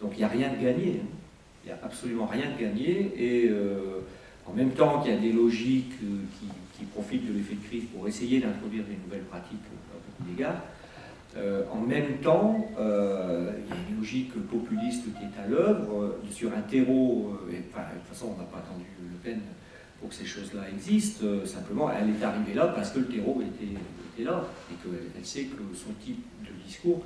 Donc 0.00 0.12
il 0.14 0.18
n'y 0.18 0.24
a 0.24 0.28
rien 0.28 0.50
de 0.50 0.62
gagné. 0.62 1.00
Il 1.62 1.66
n'y 1.66 1.72
a 1.72 1.78
absolument 1.84 2.26
rien 2.26 2.46
de 2.50 2.60
gagné. 2.60 3.12
Et 3.18 3.50
en 4.46 4.52
même 4.54 4.70
temps 4.70 5.02
qu'il 5.02 5.12
y 5.12 5.14
a 5.14 5.20
des 5.20 5.32
logiques 5.32 5.98
qui, 5.98 6.46
qui, 6.80 6.86
profitent 6.86 7.28
de 7.28 7.34
l'effet 7.34 7.54
de 7.54 7.66
crise 7.66 7.84
pour 7.94 8.08
essayer 8.08 8.40
d'introduire 8.40 8.84
des 8.84 8.96
nouvelles 9.04 9.26
pratiques 9.28 9.60
à 9.92 9.96
beaucoup 9.96 10.30
d'égards, 10.30 10.62
euh, 11.36 11.62
en 11.70 11.80
même 11.80 12.18
temps, 12.22 12.66
euh, 12.78 13.52
il 13.64 13.68
y 13.68 13.72
a 13.72 13.80
une 13.88 13.96
logique 13.98 14.34
populiste 14.48 15.04
qui 15.04 15.24
est 15.24 15.42
à 15.42 15.46
l'œuvre 15.46 16.02
euh, 16.02 16.20
sur 16.30 16.52
un 16.52 16.62
terreau. 16.62 17.36
et, 17.50 17.56
de 17.56 17.62
toute 17.62 18.08
façon, 18.08 18.34
on 18.36 18.40
n'a 18.40 18.48
pas 18.48 18.58
attendu 18.58 18.84
Le 19.00 19.16
Pen 19.22 19.40
pour 20.00 20.08
que 20.08 20.14
ces 20.14 20.24
choses-là 20.24 20.62
existent. 20.72 21.24
simplement, 21.44 21.90
elle 21.90 22.10
est 22.10 22.24
arrivée 22.24 22.54
là 22.54 22.68
parce 22.68 22.90
que 22.90 23.00
le 23.00 23.06
terreau 23.06 23.40
était, 23.42 24.24
là 24.24 24.44
et 24.70 24.74
qu'elle 24.82 25.24
sait 25.24 25.44
que 25.44 25.62
son 25.74 25.92
type 26.04 26.22
de 26.42 26.50
discours 26.66 27.02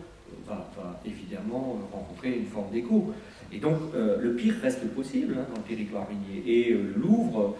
va, 0.47 0.71
évidemment 1.05 1.79
rencontrer 1.93 2.39
une 2.39 2.47
forme 2.47 2.71
d'écho. 2.73 3.13
Et 3.53 3.59
donc, 3.59 3.79
le 3.95 4.35
pire 4.35 4.55
reste 4.63 4.87
possible 4.95 5.37
hein, 5.39 5.45
dans 5.53 5.61
le 5.61 5.67
territoire 5.67 6.07
minier. 6.09 6.43
Et 6.47 6.71
le 6.71 6.95
Louvre, 6.97 7.57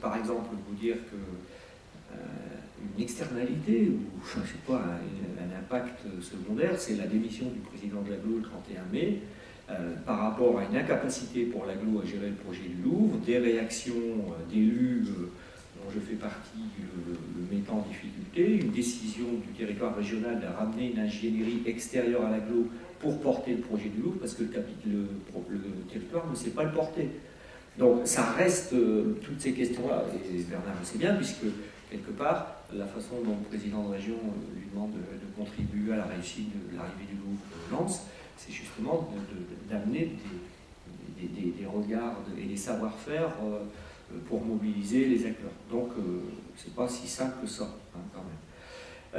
par 0.00 0.16
exemple 0.16 0.48
vous 0.68 0.74
dire 0.74 0.96
que 1.10 1.16
une 2.96 3.02
externalité 3.02 3.90
ou 3.90 4.00
je 4.24 4.40
sais 4.40 4.58
pas, 4.66 4.80
un, 4.80 5.58
impact 5.58 6.00
secondaire, 6.22 6.78
c'est 6.78 6.96
la 6.96 7.06
démission 7.06 7.46
du 7.46 7.58
président 7.60 8.00
de 8.02 8.10
l'aglo 8.10 8.36
le 8.36 8.42
31 8.42 8.82
mai 8.92 9.18
euh, 9.70 9.94
par 10.06 10.18
rapport 10.20 10.58
à 10.58 10.64
une 10.64 10.76
incapacité 10.76 11.44
pour 11.44 11.66
l'aglo 11.66 12.00
à 12.00 12.06
gérer 12.06 12.28
le 12.28 12.36
projet 12.36 12.62
du 12.62 12.82
Louvre, 12.82 13.18
des 13.18 13.36
réactions 13.36 13.92
euh, 13.92 14.50
d'élus 14.50 15.04
euh, 15.08 15.28
dont 15.76 15.90
je 15.94 16.00
fais 16.00 16.14
partie 16.14 16.64
le, 16.78 17.54
mettant 17.54 17.78
en 17.78 17.86
difficulté, 17.86 18.64
une 18.64 18.70
décision 18.70 19.26
du 19.26 19.58
territoire 19.58 19.94
régional 19.94 20.40
de 20.40 20.46
ramener 20.46 20.92
une 20.92 21.00
ingénierie 21.00 21.62
extérieure 21.66 22.24
à 22.24 22.30
l'aglo 22.30 22.68
pour 23.00 23.20
porter 23.20 23.52
le 23.52 23.60
projet 23.60 23.90
du 23.90 24.00
Louvre 24.00 24.18
parce 24.20 24.34
que 24.34 24.44
le, 24.44 25.06
territoire 25.92 26.30
ne 26.30 26.34
sait 26.34 26.50
pas 26.50 26.64
le 26.64 26.72
porter. 26.72 27.10
Donc 27.78 28.00
ça 28.04 28.32
reste 28.32 28.74
toutes 29.22 29.40
ces 29.40 29.52
questions-là, 29.52 30.04
et 30.28 30.42
Bernard 30.42 30.74
le 30.80 30.84
sait 30.84 30.98
bien, 30.98 31.14
puisque 31.14 31.46
quelque 31.90 32.10
part, 32.10 32.58
la 32.72 32.86
façon 32.86 33.22
dont 33.24 33.36
le 33.40 33.48
président 33.48 33.84
de 33.84 33.92
région 33.92 34.16
euh, 34.16 34.58
lui 34.58 34.66
demande 34.72 34.92
de, 34.92 34.98
contribuer 35.36 35.92
à 35.92 35.98
la 35.98 36.04
réussite 36.04 36.50
de 36.50 36.76
l'arrivée 36.76 37.06
du 37.08 37.16
Louvre 37.16 37.38
Lens, 37.70 38.02
c'est 38.36 38.52
justement 38.52 39.08
d'amener 39.70 40.10
des, 41.16 41.66
regards 41.66 42.16
et 42.36 42.44
des 42.44 42.56
savoir-faire 42.56 43.30
euh, 43.44 43.60
pour 44.28 44.44
mobiliser 44.44 45.04
les 45.04 45.26
acteurs. 45.26 45.52
Donc, 45.70 45.90
euh, 45.96 46.22
c'est 46.56 46.74
pas 46.74 46.88
si 46.88 47.06
simple 47.06 47.36
que 47.42 47.46
ça, 47.46 47.72
hein, 47.94 48.00
quand 48.12 48.24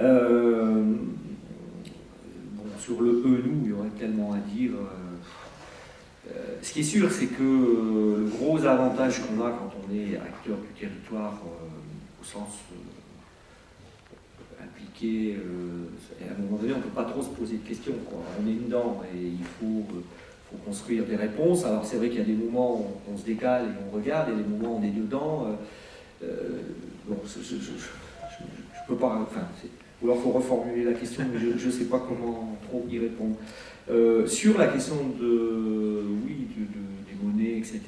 même. 0.04 1.08
sur 2.78 3.02
le 3.02 3.12
E, 3.12 3.44
nous, 3.48 3.62
il 3.64 3.70
y 3.70 3.74
aurait 3.74 3.90
tellement 3.98 4.34
à 4.34 4.40
dire. 4.40 4.72
Ce 6.62 6.74
qui 6.74 6.82
est 6.82 6.84
sûr, 6.84 7.12
c'est 7.12 7.28
que 7.28 7.44
le 7.44 8.30
gros 8.38 8.64
avantage 8.66 9.22
qu'on 9.22 9.46
a 9.46 9.52
quand 9.52 9.72
on 9.88 9.94
est 9.94 10.16
acteur 10.18 10.58
du 10.58 10.80
territoire 10.80 11.40
au 12.22 12.24
sens 12.24 12.50
euh, 15.04 15.86
et 16.20 16.30
à 16.30 16.34
un 16.34 16.42
moment 16.42 16.58
donné, 16.58 16.74
on 16.74 16.78
ne 16.78 16.84
peut 16.84 16.90
pas 16.90 17.06
trop 17.06 17.22
se 17.22 17.30
poser 17.30 17.58
de 17.58 17.68
questions. 17.68 17.94
On 18.12 18.48
est 18.48 18.54
dedans 18.54 19.02
et 19.14 19.18
il 19.18 19.46
faut, 19.60 19.86
euh, 19.96 20.58
construire 20.66 21.06
des 21.06 21.16
réponses. 21.16 21.64
Alors 21.66 21.86
c'est 21.86 21.98
vrai 21.98 22.10
qu'il 22.10 22.20
y 22.20 22.22
a 22.22 22.26
des 22.26 22.34
moments 22.34 22.82
où 22.82 23.14
on, 23.14 23.18
se 23.18 23.24
décale 23.24 23.66
et 23.66 23.84
on 23.88 23.96
regarde, 23.96 24.30
et 24.30 24.36
des 24.36 24.44
moments 24.44 24.76
où 24.76 24.80
on 24.80 24.84
est 24.84 24.92
dedans. 24.92 25.48
Euh, 26.24 26.62
bon, 27.08 27.18
je 27.26 27.56
ne 27.56 28.88
peux 28.88 28.96
pas. 28.96 29.28
Ou 30.02 30.06
alors 30.06 30.18
il 30.18 30.24
faut 30.24 30.32
reformuler 30.32 30.84
la 30.86 30.94
question, 30.94 31.24
mais 31.32 31.40
je 31.40 31.66
ne 31.66 31.72
sais 31.72 31.86
pas 31.86 32.00
comment 32.00 32.58
trop 32.68 32.86
y 32.90 33.00
répondre. 33.00 33.36
sur 34.28 34.58
la 34.58 34.68
question 34.68 34.96
de, 35.20 35.49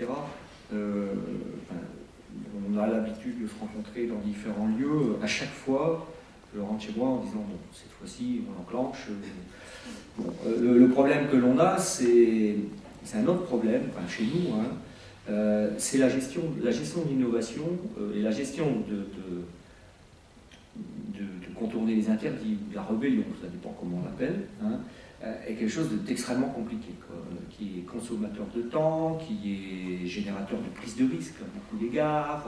etc., 0.02 0.12
on 2.74 2.78
a 2.78 2.88
l'habitude 2.88 3.42
de 3.42 3.48
se 3.48 3.54
rencontrer 3.60 4.08
dans 4.08 4.20
différents 4.20 4.68
lieux. 4.68 5.18
À 5.22 5.28
chaque 5.28 5.52
fois, 5.52 6.08
je 6.56 6.62
rentre 6.62 6.84
chez 6.84 6.94
moi 6.96 7.10
en 7.10 7.18
disant 7.18 7.40
bon, 7.40 7.58
cette 7.74 7.92
fois-ci, 7.92 8.42
on 8.48 8.62
enclenche. 8.62 9.08
Euh, 9.10 10.24
euh, 10.48 10.80
le, 10.80 10.90
problème 10.90 11.28
que 11.30 11.38
l'on 11.38 11.58
a, 11.60 11.78
c'est 11.78 12.58
un 13.16 13.28
autre 13.28 13.44
problème, 13.44 13.84
chez 14.08 14.24
nous, 14.24 14.54
hein, 14.56 14.66
euh, 15.30 15.72
c'est 15.78 15.98
la 15.98 16.10
gestion, 16.10 16.42
la 16.62 16.72
de 16.72 17.10
l'innovation 17.10 17.64
et 18.16 18.22
la 18.22 18.32
gestion 18.32 18.66
de, 18.90 19.06
contourner 21.56 21.94
les 21.94 22.10
interdits 22.10 22.58
la 22.74 22.82
rébellion, 22.82 23.24
ça 23.40 23.48
dépend 23.48 23.76
comment 23.80 24.02
on 24.02 24.06
l'appelle, 24.06 24.48
hein, 24.64 24.80
est 25.48 25.54
quelque 25.54 25.70
chose 25.70 25.90
d'extrêmement 26.06 26.50
compliqué, 26.50 26.94
qui 27.50 27.80
est 27.80 27.82
consommateur 27.82 28.46
de 28.56 28.62
temps, 28.64 29.20
qui 29.26 30.04
est 30.04 30.08
générateur 30.08 30.60
de 30.60 30.70
prise 30.80 30.96
de 30.96 31.06
risque 31.06 31.36
à 31.42 31.46
beaucoup 31.46 31.84
d'égards. 31.84 32.48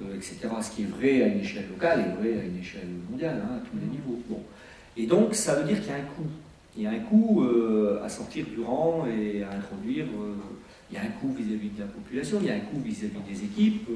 Euh, 0.00 0.14
etc. 0.14 0.48
Ce 0.62 0.70
qui 0.70 0.82
est 0.82 0.86
vrai 0.86 1.22
à 1.22 1.26
une 1.26 1.40
échelle 1.40 1.68
locale 1.68 2.00
est 2.00 2.20
vrai 2.20 2.40
à 2.40 2.44
une 2.44 2.58
échelle 2.58 2.88
mondiale, 3.10 3.42
hein, 3.44 3.56
à 3.56 3.60
tous 3.60 3.76
les 3.80 3.86
niveaux. 3.86 4.22
Bon. 4.28 4.40
Et 4.96 5.06
donc, 5.06 5.34
ça 5.34 5.56
veut 5.56 5.66
dire 5.66 5.80
qu'il 5.80 5.90
y 5.90 5.92
a 5.92 5.96
un 5.96 6.04
coût. 6.04 6.28
Il 6.76 6.82
y 6.84 6.86
a 6.86 6.90
un 6.90 7.00
coût 7.00 7.42
euh, 7.42 8.00
à 8.04 8.08
sortir 8.08 8.46
du 8.46 8.60
rang 8.60 9.06
et 9.06 9.42
à 9.42 9.56
introduire. 9.56 10.04
Euh, 10.04 10.34
il 10.90 10.94
y 10.94 10.98
a 10.98 11.02
un 11.02 11.10
coût 11.20 11.34
vis-à-vis 11.36 11.70
de 11.70 11.80
la 11.80 11.86
population, 11.86 12.38
il 12.40 12.46
y 12.46 12.50
a 12.50 12.54
un 12.54 12.60
coût 12.60 12.78
vis-à-vis 12.82 13.20
des 13.28 13.44
équipes, 13.44 13.88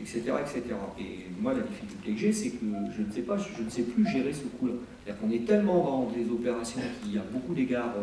etc., 0.00 0.20
etc. 0.40 0.62
Et 0.98 1.26
moi, 1.40 1.54
la 1.54 1.60
difficulté 1.60 2.12
que 2.12 2.18
j'ai, 2.18 2.32
c'est 2.32 2.50
que 2.50 2.64
je 2.96 3.02
ne 3.02 3.12
sais 3.12 3.22
pas, 3.22 3.36
je 3.36 3.62
ne 3.62 3.70
sais 3.70 3.82
plus 3.82 4.06
gérer 4.06 4.32
ce 4.32 4.44
coût-là. 4.44 4.74
C'est-à-dire 5.04 5.20
qu'on 5.20 5.30
est 5.30 5.46
tellement 5.46 5.84
dans 5.84 6.10
des 6.10 6.30
opérations 6.30 6.80
qui, 7.02 7.18
à 7.18 7.22
beaucoup 7.32 7.54
d'égards, 7.54 7.94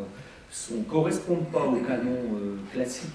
ne 0.71 0.83
correspondent 0.83 1.47
pas 1.51 1.65
au 1.65 1.77
canon 1.77 2.17
classique 2.71 3.09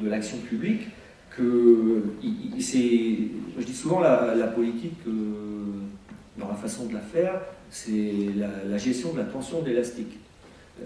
de 0.00 0.08
l'action 0.08 0.38
publique 0.38 0.88
que 1.36 2.02
c'est, 2.60 3.18
je 3.58 3.64
dis 3.64 3.74
souvent 3.74 4.00
la, 4.00 4.46
politique 4.48 4.98
euh, 5.06 5.12
dans 6.38 6.48
la 6.48 6.54
façon 6.54 6.86
de 6.86 6.94
la 6.94 7.00
faire, 7.00 7.40
c'est 7.70 8.12
la, 8.68 8.78
gestion 8.78 9.12
de 9.12 9.18
la 9.18 9.24
tension 9.24 9.62
d'élastique. 9.62 10.18
Euh, 10.80 10.84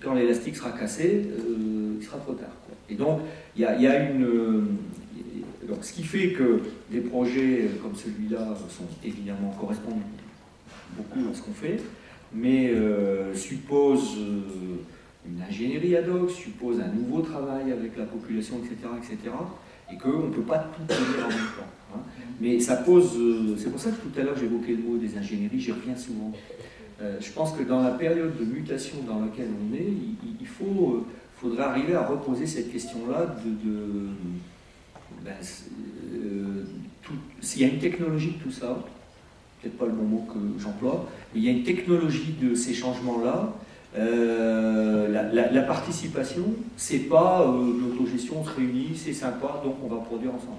quand 0.00 0.14
l'élastique 0.14 0.56
sera 0.56 0.70
cassé, 0.70 1.26
euh, 1.26 1.96
il 1.98 2.04
sera 2.04 2.18
trop 2.18 2.34
tard. 2.34 2.48
Et 2.88 2.94
donc, 2.94 3.20
il 3.56 3.62
y, 3.62 3.86
a, 3.86 4.10
une. 4.10 4.66
Donc, 5.68 5.78
ce 5.82 5.92
qui 5.92 6.02
fait 6.02 6.32
que 6.32 6.60
des 6.90 7.00
projets 7.00 7.70
comme 7.82 7.94
celui-là 7.94 8.54
sont 8.68 8.86
évidemment 9.04 9.50
correspondent 9.58 10.02
beaucoup 10.96 11.30
à 11.30 11.34
ce 11.34 11.42
qu'on 11.42 11.52
fait, 11.52 11.80
mais 12.32 12.72
supposent 13.34 14.18
une 15.26 15.42
ingénierie 15.42 15.96
ad 15.96 16.08
hoc, 16.08 16.30
suppose 16.30 16.80
un 16.80 16.88
nouveau 16.88 17.22
travail 17.22 17.72
avec 17.72 17.96
la 17.96 18.04
population, 18.04 18.56
etc., 18.58 18.88
etc 18.98 19.30
et 19.92 19.96
qu'on 19.98 20.28
ne 20.28 20.32
peut 20.32 20.42
pas 20.42 20.58
tout 20.58 20.82
tenir 20.86 21.24
en 21.24 21.28
même 21.28 21.38
temps. 21.38 21.94
Hein. 21.94 22.00
Mais 22.40 22.58
ça 22.60 22.76
pose, 22.76 23.12
euh, 23.18 23.56
c'est 23.58 23.70
pour 23.70 23.80
ça 23.80 23.90
que 23.90 23.96
tout 23.96 24.18
à 24.18 24.22
l'heure 24.22 24.36
j'évoquais 24.36 24.72
le 24.72 24.82
mot 24.82 24.96
des 24.96 25.16
ingénieries, 25.16 25.60
j'y 25.60 25.72
reviens 25.72 25.96
souvent. 25.96 26.32
Euh, 27.02 27.16
je 27.20 27.30
pense 27.32 27.52
que 27.52 27.62
dans 27.62 27.82
la 27.82 27.90
période 27.90 28.36
de 28.38 28.44
mutation 28.44 28.98
dans 29.06 29.20
laquelle 29.20 29.48
on 29.48 29.74
est, 29.74 29.92
il, 30.40 30.46
faut, 30.46 30.94
euh, 30.94 31.06
faudra 31.36 31.70
arriver 31.70 31.94
à 31.94 32.06
reposer 32.06 32.46
cette 32.46 32.72
question-là 32.72 33.36
de, 33.44 34.08
ben, 35.24 35.34
s'il 37.40 37.62
y 37.62 37.64
a 37.64 37.68
une 37.68 37.78
technologie 37.78 38.32
de 38.38 38.42
tout 38.42 38.50
ça, 38.50 38.84
peut-être 39.60 39.78
pas 39.78 39.86
le 39.86 39.92
bon 39.92 40.04
mot 40.04 40.26
que 40.32 40.62
j'emploie, 40.62 41.08
mais 41.32 41.40
il 41.40 41.46
y 41.46 41.48
a 41.48 41.52
une 41.52 41.64
technologie 41.64 42.34
de 42.40 42.54
ces 42.54 42.74
changements-là 42.74 43.54
euh, 43.96 45.08
la, 45.08 45.52
la, 45.52 45.62
participation, 45.62 46.42
c'est 46.76 47.08
pas 47.08 47.42
euh, 47.42 47.72
l'autogestion, 47.80 48.40
on 48.40 48.44
se 48.44 48.50
réunit, 48.50 48.96
c'est 48.96 49.12
sympa, 49.12 49.60
donc 49.64 49.76
on 49.84 49.86
va 49.86 50.00
produire 50.02 50.34
ensemble. 50.34 50.58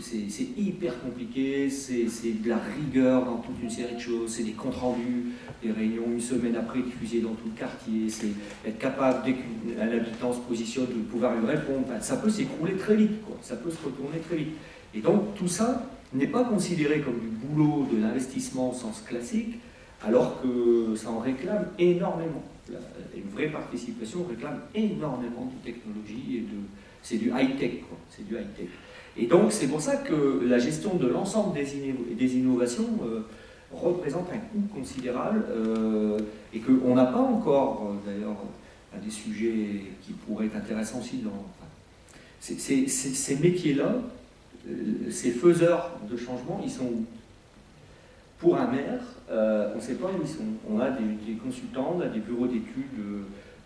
C'est 0.00 0.48
hyper 0.56 1.00
compliqué, 1.00 1.70
c'est 1.70 2.42
de 2.42 2.48
la 2.48 2.58
rigueur 2.58 3.24
dans 3.24 3.36
toute 3.36 3.62
une 3.62 3.70
série 3.70 3.94
de 3.94 4.00
choses, 4.00 4.30
c'est 4.30 4.42
des 4.42 4.52
comptes 4.52 4.74
rendus, 4.74 5.32
des 5.62 5.70
réunions 5.70 6.04
une 6.06 6.20
semaine 6.20 6.56
après 6.56 6.80
diffusées 6.80 7.20
dans 7.20 7.34
tout 7.34 7.48
le 7.52 7.58
quartier, 7.58 8.08
c'est 8.08 8.32
être 8.66 8.78
capable, 8.78 9.24
dès 9.24 9.34
qu'un 9.34 9.88
habitant 9.88 10.32
se 10.32 10.40
positionne, 10.40 10.86
de 10.86 11.02
pouvoir 11.10 11.34
lui 11.38 11.46
répondre. 11.46 11.86
ça 12.00 12.16
peut 12.16 12.30
s'écrouler 12.30 12.74
très 12.74 12.96
vite, 12.96 13.22
quoi. 13.24 13.36
ça 13.42 13.56
peut 13.56 13.70
se 13.70 13.84
retourner 13.84 14.18
très 14.18 14.36
vite. 14.36 14.54
Et 14.94 15.00
donc 15.00 15.34
tout 15.34 15.48
ça 15.48 15.88
n'est 16.12 16.28
pas 16.28 16.44
considéré 16.44 17.00
comme 17.00 17.18
du 17.18 17.28
boulot 17.28 17.86
de 17.92 18.00
l'investissement 18.00 18.70
au 18.70 18.74
sens 18.74 19.02
classique, 19.02 19.56
alors 20.02 20.40
que 20.42 20.94
ça 20.96 21.10
en 21.10 21.18
réclame 21.18 21.66
énormément. 21.78 22.42
Une 23.14 23.30
vraie 23.32 23.48
participation 23.48 24.24
réclame 24.28 24.60
énormément 24.74 25.52
de 25.52 25.70
technologie 25.70 26.36
et 26.38 26.40
de. 26.40 26.60
C'est 27.02 27.18
du 27.18 27.28
high-tech, 27.28 27.80
quoi. 27.86 27.98
C'est 28.10 28.26
du 28.26 28.34
high-tech. 28.34 28.68
Et 29.16 29.26
donc, 29.26 29.52
c'est 29.52 29.68
pour 29.68 29.80
ça 29.80 29.96
que 29.96 30.42
la 30.44 30.58
gestion 30.58 30.94
de 30.94 31.06
l'ensemble 31.06 31.54
des, 31.54 32.36
innovations 32.36 32.88
euh, 33.04 33.20
représente 33.72 34.28
un 34.32 34.38
coût 34.38 34.62
considérable 34.74 35.44
euh, 35.50 36.18
et 36.52 36.58
qu'on 36.58 36.94
n'a 36.94 37.06
pas 37.06 37.20
encore, 37.20 37.86
euh, 37.86 38.10
d'ailleurs, 38.10 38.36
des 39.02 39.10
sujets 39.10 39.82
qui 40.02 40.12
pourraient 40.12 40.46
être 40.46 40.56
intéressants 40.56 41.00
aussi 41.00 41.18
dans. 41.18 41.44
ces 42.40 43.36
métiers-là, 43.40 43.96
ces 45.10 45.30
faiseurs 45.32 45.98
de 46.08 46.16
changement, 46.16 46.60
ils 46.64 46.70
sont 46.70 46.92
Pour 48.38 48.56
un 48.56 48.68
maire, 48.68 49.00
on 49.28 49.76
ne 49.76 49.80
sait 49.80 49.94
pas 49.94 50.06
où 50.06 50.22
ils 50.22 50.28
sont. 50.28 50.44
On 50.70 50.78
a 50.78 50.90
des, 50.90 51.34
consultants, 51.44 51.96
on 51.96 52.00
a 52.00 52.06
des 52.06 52.20
bureaux 52.20 52.46
d'études 52.46 53.24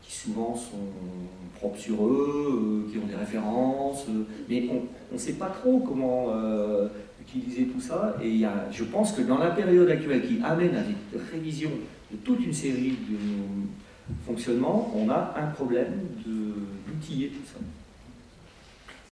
qui 0.08 0.16
souvent 0.16 0.56
sont 0.56 0.88
propres 1.58 1.78
sur 1.78 2.06
eux, 2.06 2.86
euh, 2.88 2.90
qui 2.90 2.98
ont 2.98 3.06
des 3.06 3.14
références, 3.14 4.06
euh, 4.08 4.24
mais 4.48 4.66
on 4.70 5.14
ne 5.14 5.18
sait 5.18 5.34
pas 5.34 5.50
trop 5.50 5.80
comment 5.80 6.28
euh, 6.30 6.88
utiliser 7.20 7.64
tout 7.64 7.80
ça. 7.80 8.16
Et 8.22 8.30
y 8.30 8.44
a, 8.46 8.68
je 8.72 8.84
pense 8.84 9.12
que 9.12 9.20
dans 9.20 9.36
la 9.36 9.50
période 9.50 9.90
actuelle 9.90 10.26
qui 10.26 10.40
amène 10.42 10.74
à 10.76 10.82
des 10.82 10.94
révisions 11.30 11.72
de 12.10 12.16
toute 12.16 12.44
une 12.44 12.54
série 12.54 12.96
de 13.10 13.18
fonctionnements, 14.26 14.90
on 14.96 15.10
a 15.10 15.34
un 15.36 15.48
problème 15.48 15.92
d'outiller 16.24 17.28
tout 17.28 17.46
ça. 17.46 17.58